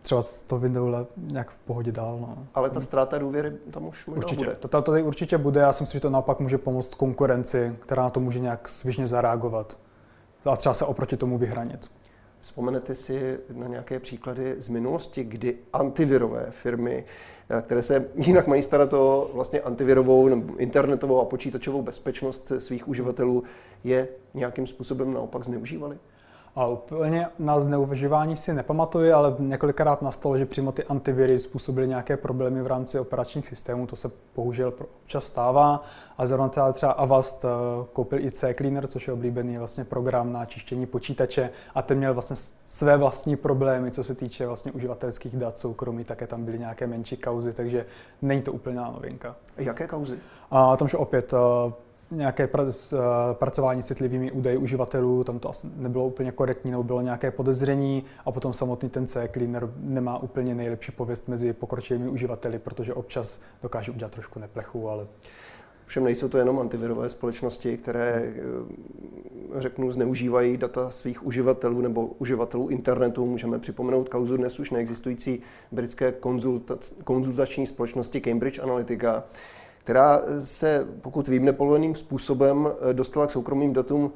třeba 0.03 0.23
to 0.47 0.59
Windows 0.59 1.07
nějak 1.17 1.51
v 1.51 1.59
pohodě 1.59 1.93
dál. 1.93 2.19
No. 2.21 2.47
Ale 2.55 2.71
ta 2.71 2.81
ztráta 2.81 3.19
důvěry 3.19 3.53
tam 3.71 3.87
už 3.87 4.09
určitě. 4.09 4.45
bude. 4.45 4.57
To, 4.57 4.69
to 4.69 4.83
tady 4.83 5.03
určitě 5.03 5.39
bude. 5.39 5.61
Já 5.61 5.73
si 5.73 5.83
myslím, 5.83 5.97
že 5.99 6.03
to 6.03 6.11
naopak 6.11 6.41
může 6.41 6.59
pomoct 6.59 6.95
konkurenci, 6.95 7.77
která 7.81 8.03
na 8.03 8.11
to 8.11 8.21
může 8.21 8.39
nějak 8.41 8.69
svižně 8.69 9.07
zareagovat. 9.07 9.79
a 10.45 10.57
třeba 10.57 10.75
se 10.75 10.85
oproti 10.85 11.17
tomu 11.17 11.39
vyhranit. 11.39 11.91
Vzpomenete 12.41 12.95
si 12.95 13.39
na 13.53 13.67
nějaké 13.67 14.01
příklady 14.01 14.55
z 14.59 14.69
minulosti, 14.69 15.25
kdy 15.25 15.59
antivirové 15.73 16.47
firmy, 16.51 17.05
eh, 17.51 17.63
které 17.63 17.83
se 17.83 18.05
jinak 18.17 18.47
mají 18.47 18.63
starat 18.63 18.93
o 18.93 19.31
vlastně 19.35 19.61
antivirovou 19.61 20.29
nebo 20.29 20.57
internetovou 20.57 21.21
a 21.21 21.25
počítačovou 21.25 21.83
bezpečnost 21.83 22.53
svých 22.59 22.89
uživatelů, 22.89 23.43
je 23.85 24.09
nějakým 24.35 24.67
způsobem 24.67 25.15
naopak 25.15 25.45
zneužívaly? 25.45 25.99
A 26.55 26.67
úplně 26.67 27.27
na 27.39 27.61
zneužívání 27.61 28.37
si 28.37 28.55
nepamatuji, 28.55 29.13
ale 29.13 29.37
několikrát 29.39 30.03
nastalo, 30.03 30.39
že 30.39 30.47
přímo 30.47 30.73
ty 30.73 30.85
antiviry 30.85 31.39
způsobily 31.39 31.89
nějaké 31.89 32.17
problémy 32.17 32.63
v 32.63 32.67
rámci 32.67 32.99
operačních 32.99 33.49
systémů, 33.49 33.87
to 33.87 33.97
se 33.97 34.11
bohužel 34.37 34.73
občas 35.03 35.25
stává. 35.25 35.85
A 36.19 36.27
zrovna 36.27 36.49
třeba, 36.49 36.73
třeba 36.73 36.93
Avast 36.93 37.45
eh, 37.45 37.49
koupil 37.93 38.19
i 38.19 38.31
C-Cleaner, 38.31 38.87
což 38.87 39.07
je 39.07 39.13
oblíbený 39.13 39.59
vlastně 39.59 39.85
program 39.85 40.33
na 40.33 40.47
čištění 40.47 40.87
počítače 40.87 41.51
a 41.75 41.83
ten 41.83 41.99
měl 41.99 42.13
vlastně 42.15 42.37
své 42.67 42.97
vlastní 42.97 43.37
problémy, 43.37 43.91
co 43.91 44.05
se 44.05 44.15
týče 44.15 44.47
vlastně 44.47 44.73
uživatelských 44.73 45.37
dat 45.37 45.59
soukromí, 45.59 46.05
také 46.05 46.27
tam 46.27 46.45
byly 46.45 46.59
nějaké 46.59 46.87
menší 46.87 47.17
kauzy, 47.17 47.53
takže 47.53 47.87
není 48.23 48.43
to 48.43 48.53
úplná 48.53 48.91
novinka. 48.91 49.37
Jaké 49.57 49.87
kauzy? 49.87 50.19
A 50.51 50.77
tam, 50.77 50.89
že 50.89 50.97
opět 50.97 51.35
eh, 51.35 51.73
nějaké 52.13 52.49
eh, 52.53 52.99
pracování 53.33 53.83
s 53.83 53.87
citlivými 53.87 54.33
údaji 54.33 54.57
uživatelů, 54.57 55.25
tam 55.25 55.39
to 55.39 55.51
asi 55.51 55.67
nebylo 55.77 56.07
úplně 56.07 56.33
korektní, 56.33 56.71
nebo 56.71 56.83
bylo 56.83 57.01
nějaké 57.01 57.31
podezření 57.31 58.05
a 58.25 58.33
potom 58.33 58.53
samotný 58.53 58.89
ten 58.89 59.07
C-cleaner 59.07 59.69
nemá 59.77 60.19
úplně 60.19 60.55
nejlepší 60.55 60.93
pověst 60.93 61.29
mezi 61.29 61.53
pokročilými 61.53 62.09
uživateli, 62.09 62.59
protože 62.59 62.95
občas 62.95 63.41
dokáže 63.63 63.93
udělat 63.93 64.13
trošku 64.13 64.39
neplechu, 64.39 64.89
ale 64.89 65.07
Všem 65.87 66.05
nejsou 66.05 66.29
to 66.29 66.39
jenom 66.39 66.59
antivirové 66.59 67.09
společnosti, 67.09 67.77
které, 67.77 68.23
eh, 68.25 69.61
řeknu, 69.61 69.91
zneužívají 69.91 70.57
data 70.57 70.91
svých 70.91 71.27
uživatelů 71.27 71.81
nebo 71.81 72.07
uživatelů 72.07 72.69
internetu. 72.69 73.27
Můžeme 73.27 73.59
připomenout 73.59 74.09
kauzu 74.09 74.37
dnes 74.37 74.59
už 74.59 74.71
neexistující 74.71 75.43
britské 75.73 76.15
konzultační 77.05 77.67
společnosti 77.67 78.21
Cambridge 78.21 78.59
Analytica, 78.59 79.25
která 79.85 80.21
se, 80.41 80.87
pokud 81.01 81.29
vím, 81.29 81.45
nepovoleným 81.45 81.95
způsobem 81.95 82.69
eh, 82.91 82.95
dostala 82.95 83.27
k 83.27 83.31
soukromým 83.31 83.73
datům 83.73 84.13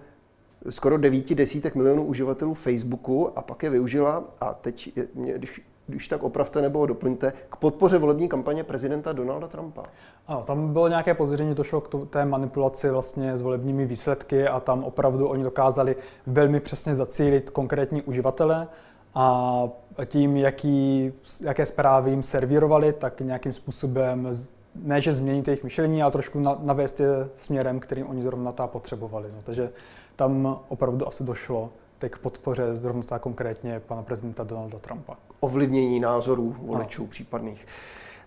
skoro 0.71 0.99
devíti 0.99 1.35
desítek 1.35 1.75
milionů 1.75 2.05
uživatelů 2.05 2.55
Facebooku 2.55 3.39
a 3.39 3.43
pak 3.43 3.63
je 3.63 3.71
využila 3.71 4.25
a 4.41 4.55
teď, 4.55 4.99
když, 5.15 5.63
když 5.87 6.09
tak 6.09 6.23
opravte 6.23 6.63
nebo 6.63 6.87
doplňte, 6.87 7.33
k 7.49 7.57
podpoře 7.57 7.99
volební 7.99 8.29
kampaně 8.29 8.65
prezidenta 8.65 9.13
Donalda 9.13 9.49
Trumpa. 9.49 9.83
Ano, 10.27 10.43
tam 10.43 10.73
bylo 10.73 10.89
nějaké 10.89 11.15
podezření, 11.15 11.55
došlo 11.55 11.81
k 11.81 11.89
té 12.11 12.25
manipulaci 12.25 12.91
vlastně 12.91 13.37
s 13.37 13.41
volebními 13.41 13.87
výsledky 13.87 14.49
a 14.49 14.61
tam 14.61 14.85
opravdu 14.85 15.29
oni 15.29 15.45
dokázali 15.45 15.97
velmi 16.27 16.61
přesně 16.61 16.95
zacílit 16.95 17.51
konkrétní 17.51 18.03
uživatele 18.03 18.69
a 19.15 19.69
tím, 20.07 20.37
jaký, 20.37 21.13
jaké 21.41 21.67
zprávy 21.67 22.11
jim 22.11 22.23
servírovali, 22.23 22.93
tak 22.93 23.21
nějakým 23.21 23.53
způsobem 23.53 24.29
ne, 24.83 25.01
že 25.01 25.13
změnit 25.13 25.49
jejich 25.49 25.65
myšlení, 25.65 26.03
ale 26.03 26.13
trošku 26.13 26.41
navést 26.63 27.01
je 27.01 27.09
směrem, 27.35 27.81
kterým 27.81 28.07
oni 28.07 28.23
zrovna 28.23 28.53
ta 28.53 28.67
potřebovali. 28.67 29.29
No, 29.33 29.39
takže 29.43 29.71
tam 30.17 30.61
opravdu 30.69 31.09
asi 31.09 31.25
došlo 31.25 31.71
teď 31.99 32.13
k 32.13 32.19
podpoře 32.19 32.77
zrovna 32.77 33.03
tak 33.03 33.23
konkrétně 33.23 33.81
pana 33.81 34.03
prezidenta 34.03 34.45
Donalda 34.45 34.79
Trumpa. 34.79 35.17
Ovlivnění 35.41 36.01
názorů 36.01 36.57
voličů 36.59 37.03
no. 37.03 37.09
případných. 37.09 37.67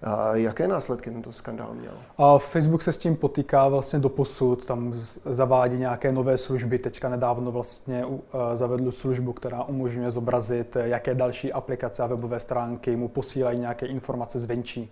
A 0.04 0.36
jaké 0.36 0.68
následky 0.68 1.12
tento 1.12 1.32
skandál 1.32 1.74
měl? 1.74 1.92
A 2.18 2.38
Facebook 2.38 2.82
se 2.82 2.92
s 2.92 2.98
tím 2.98 3.16
potýká 3.16 3.68
vlastně 3.68 4.00
do 4.00 4.10
posud, 4.10 4.66
tam 4.66 4.94
zavádí 5.26 5.78
nějaké 5.78 6.12
nové 6.12 6.38
služby. 6.38 6.80
Teďka 6.80 7.10
nedávno 7.10 7.52
vlastně 7.52 8.06
zavedl 8.54 8.92
službu, 8.92 9.34
která 9.34 9.64
umožňuje 9.64 10.12
zobrazit, 10.12 10.78
jaké 10.84 11.16
další 11.16 11.54
aplikace 11.54 12.04
a 12.04 12.08
webové 12.08 12.40
stránky 12.40 12.96
mu 12.96 13.08
posílají 13.08 13.60
nějaké 13.60 13.86
informace 13.86 14.40
zvenčí 14.40 14.92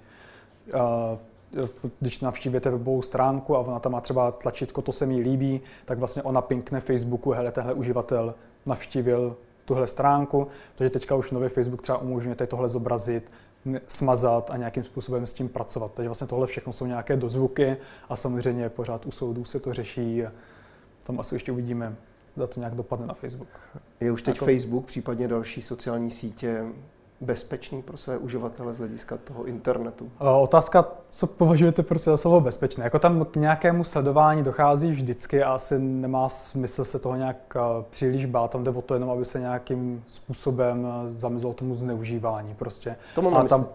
když 1.99 2.19
navštívíte 2.19 2.69
webovou 2.69 3.01
stránku 3.01 3.55
a 3.55 3.59
ona 3.59 3.79
tam 3.79 3.91
má 3.91 4.01
třeba 4.01 4.31
tlačítko, 4.31 4.81
to 4.81 4.91
se 4.91 5.05
mi 5.05 5.19
líbí, 5.19 5.61
tak 5.85 5.99
vlastně 5.99 6.23
ona 6.23 6.41
pinkne 6.41 6.79
Facebooku, 6.79 7.31
hele, 7.31 7.51
tenhle 7.51 7.73
uživatel 7.73 8.35
navštívil 8.65 9.37
tuhle 9.65 9.87
stránku, 9.87 10.47
takže 10.75 10.89
teďka 10.89 11.15
už 11.15 11.31
nový 11.31 11.49
Facebook 11.49 11.81
třeba 11.81 11.97
umožňuje 11.97 12.35
tohle 12.35 12.69
zobrazit, 12.69 13.31
smazat 13.87 14.51
a 14.51 14.57
nějakým 14.57 14.83
způsobem 14.83 15.27
s 15.27 15.33
tím 15.33 15.49
pracovat. 15.49 15.93
Takže 15.93 16.09
vlastně 16.09 16.27
tohle 16.27 16.47
všechno 16.47 16.73
jsou 16.73 16.85
nějaké 16.85 17.15
dozvuky 17.15 17.77
a 18.09 18.15
samozřejmě 18.15 18.69
pořád 18.69 19.05
u 19.05 19.11
soudů 19.11 19.45
se 19.45 19.59
to 19.59 19.73
řeší. 19.73 20.23
Tam 21.03 21.19
asi 21.19 21.35
ještě 21.35 21.51
uvidíme, 21.51 21.95
za 22.35 22.47
to 22.47 22.59
nějak 22.59 22.75
dopadne 22.75 23.07
na 23.07 23.13
Facebook. 23.13 23.47
Je 23.99 24.11
už 24.11 24.21
teď 24.21 24.35
jako... 24.35 24.45
Facebook, 24.45 24.85
případně 24.85 25.27
další 25.27 25.61
sociální 25.61 26.11
sítě 26.11 26.65
bezpečný 27.21 27.81
pro 27.81 27.97
své 27.97 28.17
uživatele 28.17 28.73
z 28.73 28.77
hlediska 28.77 29.17
toho 29.17 29.45
internetu? 29.45 30.11
Otázka, 30.19 30.85
co 31.09 31.27
považujete 31.27 31.83
prostě 31.83 32.09
za 32.09 32.17
slovo 32.17 32.41
bezpečné. 32.41 32.83
Jako 32.83 32.99
tam 32.99 33.25
k 33.25 33.35
nějakému 33.35 33.83
sledování 33.83 34.43
dochází 34.43 34.91
vždycky 34.91 35.43
a 35.43 35.53
asi 35.53 35.79
nemá 35.79 36.29
smysl 36.29 36.85
se 36.85 36.99
toho 36.99 37.15
nějak 37.15 37.57
příliš 37.89 38.25
bát. 38.25 38.51
Tam 38.51 38.63
jde 38.63 38.71
o 38.71 38.81
to 38.81 38.93
jenom, 38.93 39.09
aby 39.09 39.25
se 39.25 39.39
nějakým 39.39 40.03
způsobem 40.07 40.87
zamizlo 41.07 41.53
tomu 41.53 41.75
zneužívání. 41.75 42.55
Prostě. 42.55 42.95
To 43.15 43.21
mám 43.21 43.37
a 43.37 43.43
tam, 43.43 43.67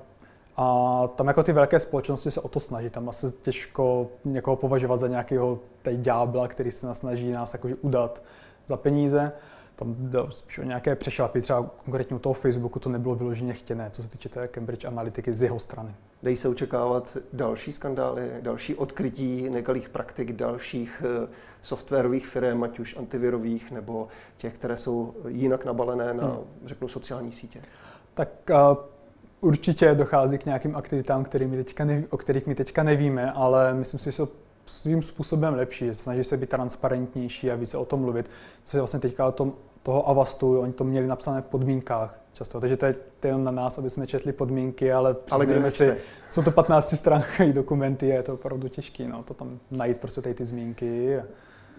a 0.57 1.09
tam 1.17 1.27
jako 1.27 1.43
ty 1.43 1.53
velké 1.53 1.79
společnosti 1.79 2.31
se 2.31 2.41
o 2.41 2.49
to 2.49 2.61
snaží. 2.61 2.91
Tam 2.91 3.09
asi 3.09 3.33
těžko 3.33 4.07
někoho 4.25 4.57
považovat 4.57 4.97
za 4.97 5.09
nějakého 5.09 5.59
tej 5.83 5.97
ďábla, 5.97 6.49
který 6.49 6.71
se 6.71 6.87
nás 6.87 6.99
snaží 6.99 7.33
nás 7.33 7.53
jakože 7.53 7.75
udat 7.75 8.23
za 8.67 8.77
peníze 8.77 9.33
tam 9.77 9.95
jde 9.99 10.19
spíš 10.31 10.59
o 10.59 10.63
nějaké 10.63 10.97
přešlapy, 10.97 11.41
třeba 11.41 11.71
konkrétně 11.85 12.17
u 12.17 12.19
toho 12.19 12.33
Facebooku 12.33 12.79
to 12.79 12.89
nebylo 12.89 13.15
vyloženě 13.15 13.53
chtěné, 13.53 13.91
co 13.91 14.03
se 14.03 14.09
týče 14.09 14.29
té 14.29 14.49
Cambridge 14.49 14.85
Analytiky 14.85 15.35
z 15.35 15.43
jeho 15.43 15.59
strany. 15.59 15.95
Dají 16.23 16.37
se 16.37 16.49
očekávat 16.49 17.17
další 17.33 17.73
skandály, 17.73 18.31
další 18.41 18.75
odkrytí 18.75 19.51
nekalých 19.51 19.89
praktik 19.89 20.33
dalších 20.33 21.03
eh, 21.25 21.29
softwarových 21.63 22.27
firm, 22.27 22.63
ať 22.63 22.79
už 22.79 22.97
antivirových 22.97 23.71
nebo 23.71 24.09
těch, 24.37 24.55
které 24.55 24.77
jsou 24.77 25.15
jinak 25.29 25.65
nabalené 25.65 26.15
na, 26.15 26.27
hmm. 26.27 26.39
řeknu, 26.65 26.89
sociální 26.89 27.33
sítě? 27.33 27.61
Tak 28.15 28.29
uh, 28.51 28.77
určitě 29.41 29.95
dochází 29.95 30.39
k 30.39 30.45
nějakým 30.45 30.77
aktivitám, 30.77 31.25
kterými 31.25 31.57
teďka 31.57 31.85
neví, 31.85 32.07
o 32.11 32.17
kterých 32.17 32.47
my 32.47 32.55
teďka 32.55 32.83
nevíme, 32.83 33.33
ale 33.33 33.75
myslím 33.75 34.01
si, 34.01 34.05
že 34.05 34.13
jsou 34.13 34.29
svým 34.67 35.03
způsobem 35.03 35.55
lepší, 35.55 35.95
snaží 35.95 36.25
se 36.25 36.37
být 36.37 36.51
transparentnější 36.51 37.51
a 37.51 37.57
více 37.57 37.79
o 37.79 37.85
tom 37.85 38.01
mluvit, 38.01 38.31
co 38.65 38.77
je 38.77 38.81
vlastně 38.81 39.01
teďka 39.01 39.27
o 39.27 39.33
tom, 39.33 39.53
toho 39.83 40.09
Avastu, 40.09 40.61
oni 40.61 40.73
to 40.73 40.85
měli 40.85 41.07
napsané 41.07 41.43
v 41.43 41.47
podmínkách 41.47 42.21
často, 42.33 42.61
takže 42.61 42.77
to 42.77 42.87
je, 42.87 42.95
jenom 43.25 43.45
na 43.45 43.51
nás, 43.51 43.79
aby 43.79 43.91
jsme 43.91 44.07
četli 44.07 44.33
podmínky, 44.33 44.93
ale 44.93 45.17
ale 45.31 45.71
si, 45.71 45.95
jsou 46.31 46.43
to 46.43 46.51
15 46.51 46.97
stránky 46.97 47.53
dokumenty, 47.53 48.07
je 48.07 48.23
to 48.23 48.35
opravdu 48.35 48.69
těžké, 48.69 49.09
no, 49.09 49.23
to 49.23 49.35
tam 49.35 49.59
najít 49.71 49.99
prostě 49.99 50.21
tady 50.21 50.35
ty 50.35 50.45
zmínky. 50.45 51.17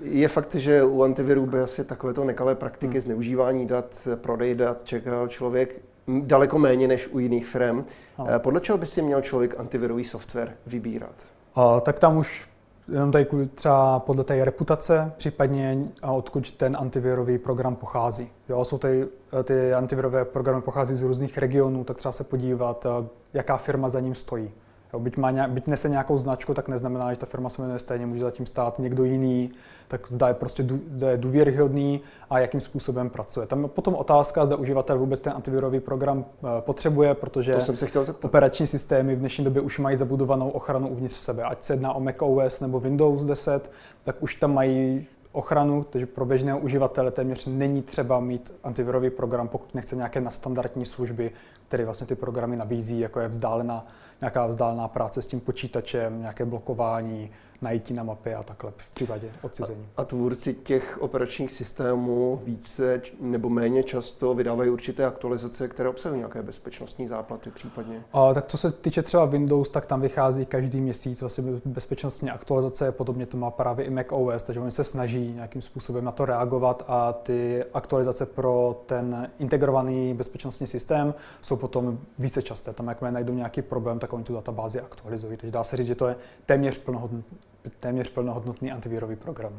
Je 0.01 0.27
fakt, 0.27 0.55
že 0.55 0.83
u 0.83 1.03
antivirů 1.03 1.45
by 1.45 1.59
asi 1.59 1.85
takovéto 1.85 2.23
nekalé 2.23 2.55
praktiky 2.55 2.93
hmm. 2.93 3.01
zneužívání 3.01 3.67
dat, 3.67 4.07
prodej 4.15 4.55
dat 4.55 4.83
čekal 4.83 5.27
člověk 5.27 5.81
daleko 6.07 6.59
méně 6.59 6.87
než 6.87 7.07
u 7.07 7.19
jiných 7.19 7.45
firm. 7.45 7.85
No. 8.19 8.25
Podle 8.37 8.59
čeho 8.59 8.77
by 8.77 8.85
si 8.85 9.01
měl 9.01 9.21
člověk 9.21 9.59
antivirový 9.59 10.03
software 10.03 10.57
vybírat? 10.67 11.15
A, 11.55 11.79
tak 11.79 11.99
tam 11.99 12.17
už 12.17 12.47
jenom 12.91 13.11
tady 13.11 13.27
třeba 13.53 13.99
podle 13.99 14.23
té 14.23 14.45
reputace, 14.45 15.11
případně 15.17 15.77
odkud 16.01 16.51
ten 16.51 16.77
antivirový 16.79 17.37
program 17.37 17.75
pochází. 17.75 18.29
Jo, 18.49 18.65
jsou 18.65 18.77
tady, 18.77 19.07
ty 19.43 19.73
antivirové 19.73 20.25
programy 20.25 20.61
pochází 20.61 20.95
z 20.95 21.01
různých 21.01 21.37
regionů, 21.37 21.83
tak 21.83 21.97
třeba 21.97 22.11
se 22.11 22.23
podívat, 22.23 22.85
jaká 23.33 23.57
firma 23.57 23.89
za 23.89 23.99
ním 23.99 24.15
stojí. 24.15 24.51
Jo, 24.93 25.00
byť, 25.00 25.17
má 25.17 25.31
nějak, 25.31 25.51
byť 25.51 25.67
nese 25.67 25.89
nějakou 25.89 26.17
značku, 26.17 26.53
tak 26.53 26.67
neznamená, 26.67 27.13
že 27.13 27.19
ta 27.19 27.25
firma 27.25 27.50
se 27.50 27.62
jmenuje 27.62 27.79
stejně, 27.79 28.05
může 28.05 28.21
zatím 28.21 28.45
stát 28.45 28.79
někdo 28.79 29.03
jiný, 29.03 29.51
tak 29.88 30.12
zda 30.12 30.27
je 30.27 30.33
prostě 30.33 30.65
zda 30.95 31.12
je 31.12 31.17
důvěryhodný 31.17 32.01
a 32.29 32.39
jakým 32.39 32.62
způsobem 32.62 33.09
pracuje. 33.09 33.47
Tam 33.47 33.63
je 33.63 33.67
potom 33.67 33.95
otázka, 33.95 34.45
zda 34.45 34.55
uživatel 34.55 35.00
vůbec 35.00 35.21
ten 35.21 35.33
antivirový 35.35 35.79
program 35.79 36.25
eh, 36.25 36.47
potřebuje, 36.59 37.13
protože 37.13 37.53
to 37.53 37.62
jsem 37.62 37.75
se 37.75 37.88
chtěl 37.88 38.05
operační 38.23 38.67
systémy 38.67 39.15
v 39.15 39.19
dnešní 39.19 39.43
době 39.43 39.62
už 39.62 39.79
mají 39.79 39.97
zabudovanou 39.97 40.50
ochranu 40.50 40.88
uvnitř 40.88 41.15
sebe. 41.15 41.43
Ať 41.43 41.63
se 41.63 41.73
jedná 41.73 41.93
o 41.93 42.00
Mac 42.00 42.15
OS 42.19 42.59
nebo 42.59 42.79
Windows 42.79 43.25
10, 43.25 43.71
tak 44.03 44.23
už 44.23 44.35
tam 44.35 44.53
mají 44.53 45.07
ochranu, 45.33 45.83
takže 45.83 46.05
pro 46.05 46.25
běžného 46.25 46.59
uživatele 46.59 47.11
téměř 47.11 47.45
není 47.45 47.81
třeba 47.81 48.19
mít 48.19 48.53
antivirový 48.63 49.09
program, 49.09 49.47
pokud 49.47 49.75
nechce 49.75 49.95
nějaké 49.95 50.21
nastandardní 50.21 50.85
služby, 50.85 51.31
které 51.67 51.85
vlastně 51.85 52.07
ty 52.07 52.15
programy 52.15 52.55
nabízí, 52.55 52.99
jako 52.99 53.19
je 53.19 53.27
vzdálená, 53.27 53.87
nějaká 54.21 54.47
vzdálená 54.47 54.87
práce 54.87 55.21
s 55.21 55.27
tím 55.27 55.39
počítačem, 55.39 56.19
nějaké 56.19 56.45
blokování, 56.45 57.31
najítí 57.63 57.93
na 57.93 58.03
mapě 58.03 58.36
a 58.36 58.43
takhle 58.43 58.72
v 58.77 58.89
případě 58.89 59.32
odcizení. 59.41 59.86
A, 59.98 60.01
a 60.01 60.05
tvůrci 60.05 60.53
těch 60.53 60.98
operačních 61.01 61.51
systémů 61.51 62.41
více 62.43 63.01
nebo 63.20 63.50
méně 63.50 63.84
často 63.84 64.34
vydávají 64.34 64.70
určité 64.70 65.05
aktualizace, 65.05 65.67
které 65.67 65.89
obsahují 65.89 66.20
nějaké 66.20 66.43
bezpečnostní 66.43 67.08
záplaty 67.08 67.50
případně? 67.50 68.03
A, 68.13 68.34
tak 68.34 68.46
co 68.46 68.58
se 68.58 68.72
týče 68.72 69.01
třeba 69.01 69.25
Windows, 69.25 69.70
tak 69.70 69.86
tam 69.86 70.01
vychází 70.01 70.46
každý 70.46 70.82
měsíc 70.82 71.22
vlastně 71.22 71.43
bezpečnostní 71.65 72.29
aktualizace, 72.29 72.91
podobně 72.91 73.25
to 73.25 73.38
má 73.38 73.51
právě 73.51 73.86
i 73.86 73.89
Mac 73.89 74.08
OS, 74.10 74.43
takže 74.43 74.60
oni 74.60 74.72
se 74.72 74.84
snaží 74.84 75.13
snaží 75.13 75.34
nějakým 75.34 75.62
způsobem 75.62 76.05
na 76.05 76.12
to 76.12 76.25
reagovat 76.25 76.84
a 76.88 77.13
ty 77.13 77.63
aktualizace 77.74 78.25
pro 78.25 78.84
ten 78.86 79.32
integrovaný 79.39 80.13
bezpečnostní 80.13 80.67
systém 80.67 81.13
jsou 81.41 81.55
potom 81.55 82.00
více 82.20 82.41
časté. 82.41 82.74
Tam, 82.74 82.88
jakmile 82.88 83.12
najdou 83.12 83.34
nějaký 83.34 83.62
problém, 83.62 84.00
tak 84.00 84.13
oni 84.13 84.24
tu 84.24 84.34
databázi 84.34 84.82
aktualizují. 84.82 85.38
Takže 85.38 85.51
dá 85.51 85.63
se 85.63 85.77
říct, 85.77 85.88
že 85.88 85.96
to 85.96 86.08
je 86.08 86.15
téměř, 86.46 86.77
plnohodnotný, 86.77 87.38
téměř 87.79 88.10
plnohodnotný 88.10 88.72
antivirový 88.72 89.15
program. 89.15 89.53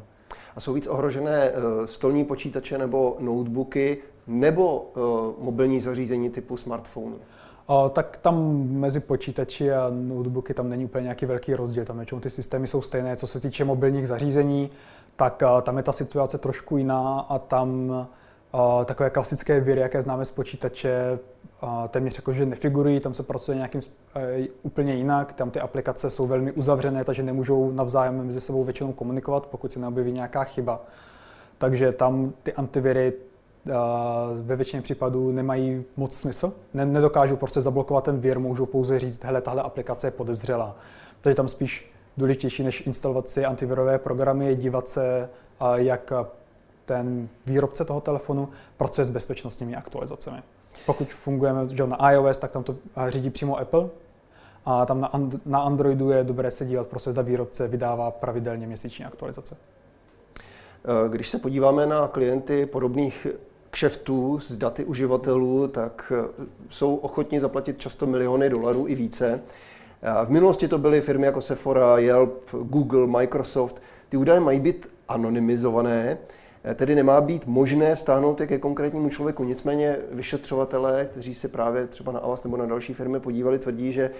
A 0.55 0.59
jsou 0.59 0.73
víc 0.73 0.87
ohrožené 0.87 1.43
eh, 1.43 1.87
stolní 1.87 2.25
počítače 2.25 2.77
nebo 2.77 3.17
notebooky 3.19 3.97
nebo 4.27 4.91
eh, 4.95 5.43
mobilní 5.43 5.79
zařízení 5.79 6.29
typu 6.29 6.57
smartphonu? 6.57 7.17
O, 7.67 7.89
tak 7.89 8.17
tam 8.17 8.65
mezi 8.69 8.99
počítači 8.99 9.71
a 9.71 9.87
notebooky 9.89 10.53
tam 10.53 10.69
není 10.69 10.85
úplně 10.85 11.03
nějaký 11.03 11.25
velký 11.25 11.53
rozdíl. 11.53 11.85
Tam 11.85 11.97
většinou 11.97 12.21
ty 12.21 12.29
systémy 12.29 12.67
jsou 12.67 12.81
stejné. 12.81 13.15
Co 13.15 13.27
se 13.27 13.39
týče 13.39 13.65
mobilních 13.65 14.07
zařízení, 14.07 14.69
tak 15.15 15.43
a, 15.43 15.61
tam 15.61 15.77
je 15.77 15.83
ta 15.83 15.91
situace 15.91 16.37
trošku 16.37 16.77
jiná 16.77 17.19
a 17.19 17.39
tam 17.39 17.91
a, 18.53 18.85
takové 18.85 19.09
klasické 19.09 19.59
viry, 19.59 19.81
jaké 19.81 20.01
známe 20.01 20.25
z 20.25 20.31
počítače, 20.31 21.19
téměř 21.89 22.17
jakože 22.17 22.45
nefigurují, 22.45 22.99
tam 22.99 23.13
se 23.13 23.23
pracuje 23.23 23.55
nějakým 23.55 23.81
a, 24.15 24.49
úplně 24.63 24.93
jinak, 24.93 25.33
tam 25.33 25.51
ty 25.51 25.59
aplikace 25.59 26.09
jsou 26.09 26.27
velmi 26.27 26.51
uzavřené, 26.51 27.03
takže 27.03 27.23
nemůžou 27.23 27.71
navzájem 27.71 28.25
mezi 28.25 28.41
sebou 28.41 28.63
většinou 28.63 28.93
komunikovat, 28.93 29.45
pokud 29.45 29.71
se 29.71 29.79
neobjeví 29.79 30.11
nějaká 30.11 30.43
chyba. 30.43 30.81
Takže 31.57 31.91
tam 31.91 32.33
ty 32.43 32.53
antiviry 32.53 33.13
ve 34.41 34.55
většině 34.55 34.81
případů 34.81 35.31
nemají 35.31 35.83
moc 35.97 36.17
smysl. 36.17 36.53
Ne, 36.73 36.85
nedokážou 36.85 37.35
prostě 37.35 37.61
zablokovat 37.61 38.03
ten 38.03 38.19
vir, 38.19 38.39
můžou 38.39 38.65
pouze 38.65 38.99
říct, 38.99 39.23
hele, 39.23 39.41
tahle 39.41 39.61
aplikace 39.61 40.07
je 40.07 40.11
podezřelá. 40.11 40.75
Takže 41.21 41.35
tam 41.35 41.47
spíš 41.47 41.91
důležitější, 42.17 42.63
než 42.63 42.87
instalovat 42.87 43.29
si 43.29 43.45
antivirové 43.45 43.99
programy, 43.99 44.45
je 44.45 44.55
dívat 44.55 44.89
se, 44.89 45.29
jak 45.75 46.13
ten 46.85 47.29
výrobce 47.45 47.85
toho 47.85 48.01
telefonu 48.01 48.49
pracuje 48.77 49.05
s 49.05 49.09
bezpečnostními 49.09 49.75
aktualizacemi. 49.75 50.37
Pokud 50.85 51.13
fungujeme 51.13 51.67
že 51.67 51.87
na 51.87 52.11
iOS, 52.11 52.37
tak 52.37 52.51
tam 52.51 52.63
to 52.63 52.75
řídí 53.09 53.29
přímo 53.29 53.59
Apple, 53.59 53.89
a 54.65 54.85
tam 54.85 55.01
na, 55.01 55.07
and- 55.07 55.41
na 55.45 55.59
Androidu 55.59 56.11
je 56.11 56.23
dobré 56.23 56.51
se 56.51 56.65
dívat, 56.65 56.87
prostě 56.87 57.11
zda 57.11 57.21
výrobce 57.21 57.67
vydává 57.67 58.11
pravidelně 58.11 58.67
měsíční 58.67 59.05
aktualizace. 59.05 59.57
Když 61.07 61.29
se 61.29 61.39
podíváme 61.39 61.85
na 61.85 62.07
klienty 62.07 62.65
podobných 62.65 63.27
kšeftů 63.69 64.39
s 64.39 64.55
daty 64.55 64.85
uživatelů, 64.85 65.67
tak 65.67 66.11
eh, 66.15 66.43
jsou 66.69 66.95
ochotni 66.95 67.39
zaplatit 67.39 67.79
často 67.79 68.05
miliony 68.05 68.49
dolarů 68.49 68.87
i 68.87 68.95
více. 68.95 69.41
V 70.25 70.29
minulosti 70.29 70.67
to 70.67 70.77
byly 70.77 71.01
firmy 71.01 71.25
jako 71.25 71.41
Sephora, 71.41 71.97
Yelp, 71.97 72.51
Google, 72.51 73.07
Microsoft. 73.07 73.81
Ty 74.09 74.17
údaje 74.17 74.39
mají 74.39 74.59
být 74.59 74.89
anonymizované, 75.07 76.11
eh, 76.11 76.17
tedy 76.73 76.95
nemá 76.95 77.21
být 77.21 77.45
možné 77.45 77.95
vstáhnout 77.95 78.41
je 78.41 78.47
ke 78.47 78.57
konkrétnímu 78.57 79.09
člověku. 79.09 79.43
Nicméně 79.43 79.97
vyšetřovatelé, 80.11 81.05
kteří 81.05 81.33
se 81.33 81.47
právě 81.47 81.87
třeba 81.87 82.11
na 82.11 82.19
Avast 82.19 82.43
nebo 82.43 82.57
na 82.57 82.65
další 82.65 82.93
firmy 82.93 83.19
podívali, 83.19 83.59
tvrdí, 83.59 83.91
že 83.91 84.11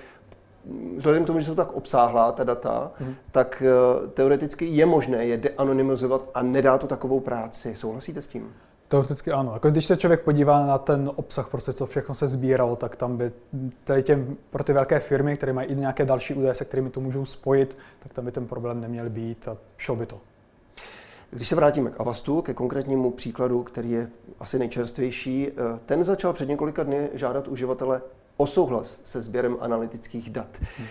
vzhledem 0.98 1.24
k 1.24 1.28
tomu, 1.28 1.40
že 1.40 1.46
jsou 1.46 1.56
tak 1.56 1.74
obsáhlá 1.74 2.32
ta 2.32 2.44
data, 2.44 2.92
mm. 3.00 3.16
tak 3.32 3.64
eh, 3.66 4.08
teoreticky 4.08 4.66
je 4.66 4.86
možné 4.86 5.26
je 5.26 5.38
deanonymizovat 5.38 6.22
a 6.34 6.44
nedá 6.44 6.78
to 6.78 6.88
takovou 6.88 7.20
práci. 7.20 7.76
Souhlasíte 7.76 8.22
s 8.22 8.28
tím? 8.28 8.54
Teoreticky 8.88 9.32
ano. 9.32 9.54
Jako 9.54 9.70
když 9.70 9.86
se 9.86 9.98
člověk 9.98 10.24
podívá 10.24 10.66
na 10.66 10.78
ten 10.78 11.12
obsah, 11.16 11.50
prostě 11.50 11.74
co 11.74 11.86
všechno 11.86 12.16
se 12.16 12.28
sbíralo, 12.28 12.76
tak 12.76 12.96
tam 12.96 13.18
by 13.18 13.32
tady 13.84 14.04
těm, 14.04 14.38
pro 14.50 14.64
ty 14.64 14.74
velké 14.74 15.00
firmy, 15.00 15.36
které 15.36 15.54
mají 15.54 15.68
i 15.68 15.76
nějaké 15.76 16.06
další 16.06 16.34
údaje, 16.34 16.54
se 16.54 16.66
kterými 16.66 16.90
to 16.90 17.00
můžou 17.00 17.26
spojit, 17.26 17.78
tak 18.00 18.14
tam 18.14 18.26
by 18.26 18.32
ten 18.32 18.48
problém 18.48 18.82
neměl 18.82 19.10
být 19.10 19.48
a 19.48 19.58
šlo 19.78 19.96
by 19.96 20.06
to. 20.06 20.20
Když 21.36 21.48
se 21.48 21.56
vrátíme 21.56 21.90
k 21.90 22.00
Avastu, 22.00 22.42
ke 22.42 22.54
konkrétnímu 22.54 23.12
příkladu, 23.12 23.64
který 23.64 23.92
je 23.92 24.10
asi 24.40 24.60
nejčerstvější, 24.60 25.48
eh, 25.48 25.52
ten 25.86 26.04
začal 26.04 26.34
před 26.34 26.50
několika 26.50 26.84
dny 26.84 27.10
žádat 27.14 27.48
uživatele 27.48 28.02
o 28.38 28.48
souhlas 28.48 29.00
se 29.04 29.22
sběrem 29.22 29.58
analytických 29.60 30.30
dat. 30.30 30.48
Hmm. 30.78 30.88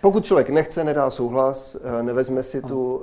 Pokud 0.00 0.24
člověk 0.24 0.50
nechce, 0.50 0.84
nedá 0.84 1.10
souhlas, 1.10 1.76
eh, 1.76 2.02
nevezme 2.02 2.42
si 2.42 2.62
tu 2.62 3.02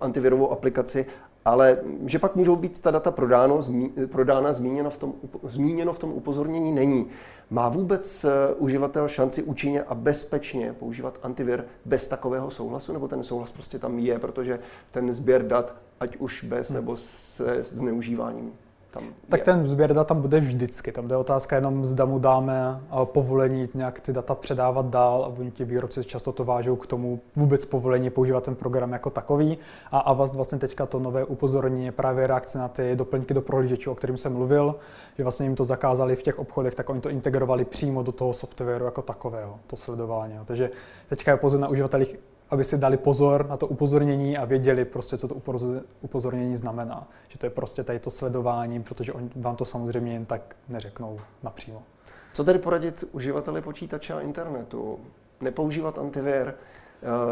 antivirovou 0.00 0.50
aplikaci 0.50 1.06
ale 1.44 1.78
že 2.06 2.18
pak 2.18 2.36
můžou 2.36 2.56
být 2.56 2.80
ta 2.80 2.90
data 2.90 3.10
prodáno, 3.10 3.62
zmí, 3.62 3.92
prodána, 4.06 4.52
zmíněno 4.52 4.90
v, 4.90 4.96
tom, 4.96 5.14
zmíněno 5.42 5.92
v 5.92 5.98
tom 5.98 6.12
upozornění 6.12 6.72
není. 6.72 7.06
Má 7.50 7.68
vůbec 7.68 8.24
eh, 8.24 8.54
uživatel 8.54 9.08
šanci 9.08 9.42
účinně 9.42 9.82
a 9.82 9.94
bezpečně 9.94 10.72
používat 10.72 11.18
antivir 11.22 11.64
bez 11.84 12.06
takového 12.06 12.50
souhlasu, 12.50 12.92
nebo 12.92 13.08
ten 13.08 13.22
souhlas 13.22 13.52
prostě 13.52 13.78
tam 13.78 13.98
je, 13.98 14.18
protože 14.18 14.58
ten 14.90 15.12
sběr 15.12 15.46
dat, 15.46 15.74
ať 16.00 16.16
už 16.16 16.44
bez 16.44 16.68
hmm. 16.68 16.76
nebo 16.76 16.96
se 16.96 17.58
zneužíváním, 17.62 18.52
tam 18.94 19.02
Tak 19.28 19.40
je. 19.40 19.44
ten 19.44 19.66
sběr 19.66 19.94
dat 19.94 20.06
tam 20.06 20.20
bude 20.20 20.40
vždycky. 20.40 20.92
Tam 20.92 21.08
jde 21.08 21.16
otázka 21.16 21.56
jenom, 21.56 21.84
zda 21.84 22.04
mu 22.04 22.18
dáme 22.18 22.80
eh, 22.80 22.96
povolení 23.04 23.68
nějak 23.74 24.00
ty 24.00 24.12
data 24.12 24.34
předávat 24.34 24.86
dál 24.86 25.24
a 25.24 25.40
oni 25.40 25.50
ti 25.50 25.64
výrobci 25.64 26.04
často 26.04 26.32
to 26.32 26.44
vážou 26.44 26.76
k 26.76 26.86
tomu 26.86 27.20
vůbec 27.36 27.64
povolení 27.64 28.10
používat 28.10 28.44
ten 28.44 28.54
program 28.54 28.92
jako 28.92 29.10
takový. 29.10 29.58
A 29.90 29.98
Avast 29.98 30.34
vlastně 30.34 30.58
teďka 30.58 30.86
to 30.86 30.98
nové 30.98 31.24
upozornění 31.24 31.84
je 31.84 31.92
právě 31.92 32.26
reakce 32.26 32.58
na 32.58 32.68
ty 32.68 32.96
doplňky 32.96 33.34
do 33.34 33.42
prohlížečů, 33.42 33.90
o 33.90 33.94
kterým 33.94 34.16
jsem 34.16 34.32
mluvil, 34.32 34.74
že 35.18 35.22
vlastně 35.24 35.46
jim 35.46 35.56
to 35.56 35.64
zakázali 35.64 36.16
v 36.16 36.22
těch 36.22 36.38
obchodech, 36.38 36.74
tak 36.74 36.88
oni 36.90 37.00
to 37.00 37.08
integrovali 37.10 37.64
přímo 37.64 38.02
do 38.02 38.12
toho 38.12 38.32
softwaru 38.32 38.84
jako 38.84 39.02
takového, 39.02 39.58
to 39.66 39.76
sledování. 39.76 40.34
Takže 40.44 40.70
teďka 41.08 41.30
je 41.30 41.36
pouze 41.36 41.58
na 41.58 41.68
uživatelích 41.68 42.16
aby 42.54 42.64
si 42.64 42.78
dali 42.78 42.96
pozor 42.96 43.46
na 43.48 43.56
to 43.56 43.66
upozornění 43.66 44.36
a 44.36 44.44
věděli 44.44 44.84
prostě, 44.84 45.16
co 45.16 45.28
to 45.28 45.34
upozornění 46.00 46.56
znamená. 46.56 47.08
Že 47.28 47.38
to 47.38 47.46
je 47.46 47.50
prostě 47.50 47.84
tady 47.84 47.98
to 47.98 48.10
sledování, 48.10 48.82
protože 48.82 49.12
oni 49.12 49.30
vám 49.36 49.56
to 49.56 49.64
samozřejmě 49.64 50.12
jen 50.12 50.24
tak 50.24 50.56
neřeknou 50.68 51.18
napřímo. 51.42 51.82
Co 52.32 52.44
tedy 52.44 52.58
poradit 52.58 53.04
uživateli 53.12 53.62
počítače 53.62 54.14
a 54.14 54.20
internetu? 54.20 54.98
Nepoužívat 55.40 55.98
antivir, 55.98 56.48
eh, 56.48 56.54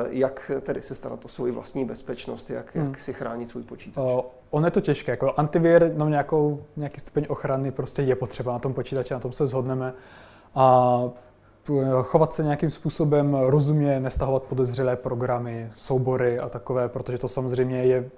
jak 0.09 0.51
tedy 0.61 0.83
se 0.83 0.95
starat 0.95 1.25
o 1.25 1.29
svou 1.29 1.53
vlastní 1.53 1.85
bezpečnost, 1.85 2.51
jak, 2.51 2.75
hmm. 2.75 2.87
jak 2.87 2.99
si 2.99 3.13
chránit 3.13 3.47
svůj 3.47 3.63
počítač? 3.63 4.05
Uh, 4.05 4.21
ono 4.51 4.67
je 4.67 4.71
to 4.71 4.81
těžké. 4.81 5.13
Jako 5.13 5.35
antivir, 5.37 5.93
no 5.97 6.09
nějakou, 6.09 6.65
nějaký 6.77 7.01
stupeň 7.01 7.27
ochrany 7.29 7.71
prostě 7.71 8.03
je 8.03 8.17
potřeba 8.17 8.53
na 8.53 8.59
tom 8.59 8.75
počítači, 8.75 9.15
na 9.15 9.21
tom 9.21 9.33
se 9.33 9.47
shodneme. 9.47 9.95
A 10.55 11.01
chovat 12.03 12.33
se 12.33 12.43
nějakým 12.43 12.71
způsobem 12.71 13.35
rozumně, 13.35 14.01
nestahovat 14.01 14.43
podezřelé 14.43 14.97
programy, 14.97 15.73
soubory 15.77 16.39
a 16.39 16.49
takové, 16.49 16.89
protože 16.89 17.19
to 17.19 17.29
samozřejmě 17.29 17.85
je 17.85 18.11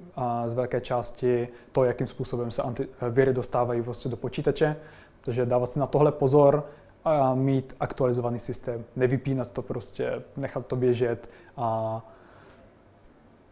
z 0.46 0.52
velké 0.52 0.80
části 0.80 1.48
to, 1.72 1.84
jakým 1.84 2.06
způsobem 2.06 2.50
se 2.50 2.62
anti, 2.62 2.88
viry 3.10 3.32
dostávají 3.32 3.82
prostě 3.82 4.08
do 4.08 4.16
počítače. 4.16 4.76
Takže 5.20 5.46
dávat 5.46 5.70
si 5.70 5.78
na 5.78 5.86
tohle 5.86 6.12
pozor 6.12 6.66
a 7.04 7.34
mít 7.34 7.76
aktualizovaný 7.80 8.38
systém, 8.38 8.84
nevypínat 8.96 9.50
to 9.50 9.62
prostě, 9.62 10.22
nechat 10.36 10.66
to 10.66 10.76
běžet 10.76 11.30
a 11.56 12.00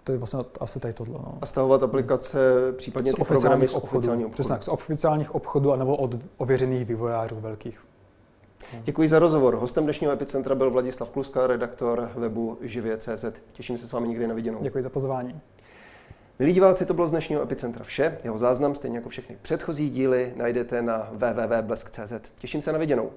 to 0.05 0.13
je 0.13 0.19
vlastně 0.19 0.41
asi 0.61 0.81
tady 0.81 0.95
tohle. 0.95 1.15
No. 1.15 1.39
A 1.41 1.47
stahovat 1.47 1.83
aplikace, 1.83 2.39
případně 2.73 3.13
z 3.13 3.15
ty 3.15 3.25
programy 3.25 3.69
z 3.69 3.75
oficiálních 3.75 4.27
obchodů. 4.27 4.33
Přesně, 4.33 4.57
z 4.61 4.69
oficiálních 4.69 5.35
obchodů 5.35 5.73
anebo 5.73 5.97
od 5.97 6.15
ověřených 6.37 6.85
vývojářů 6.85 7.41
velkých. 7.41 7.85
Děkuji 8.85 9.09
za 9.09 9.19
rozhovor. 9.19 9.55
Hostem 9.55 9.85
dnešního 9.85 10.13
Epicentra 10.13 10.55
byl 10.55 10.71
Vladislav 10.71 11.11
Kluska, 11.11 11.47
redaktor 11.47 12.11
webu 12.15 12.59
živě.cz. 12.61 13.25
Těším 13.53 13.79
se 13.79 13.87
s 13.87 13.93
vámi 13.93 14.09
někdy 14.09 14.27
na 14.27 14.35
viděnou. 14.35 14.59
Děkuji 14.63 14.83
za 14.83 14.91
pozvání. 14.91 15.41
Milí 16.39 16.53
diváci, 16.53 16.87
to 16.87 16.95
bylo 16.95 17.09
z 17.09 17.11
dnešního 17.11 17.43
Epicentra 17.43 17.85
vše. 17.85 18.19
Jeho 18.25 18.39
záznam, 18.39 18.75
stejně 18.75 18.99
jako 18.99 19.09
všechny 19.09 19.39
předchozí 19.43 19.91
díly, 19.91 20.33
najdete 20.37 20.83
na 20.83 21.09
www.blesk.cz. 21.13 22.13
Těším 22.39 22.63
se 22.63 22.73
na 22.73 22.79
viděnou. 22.79 23.11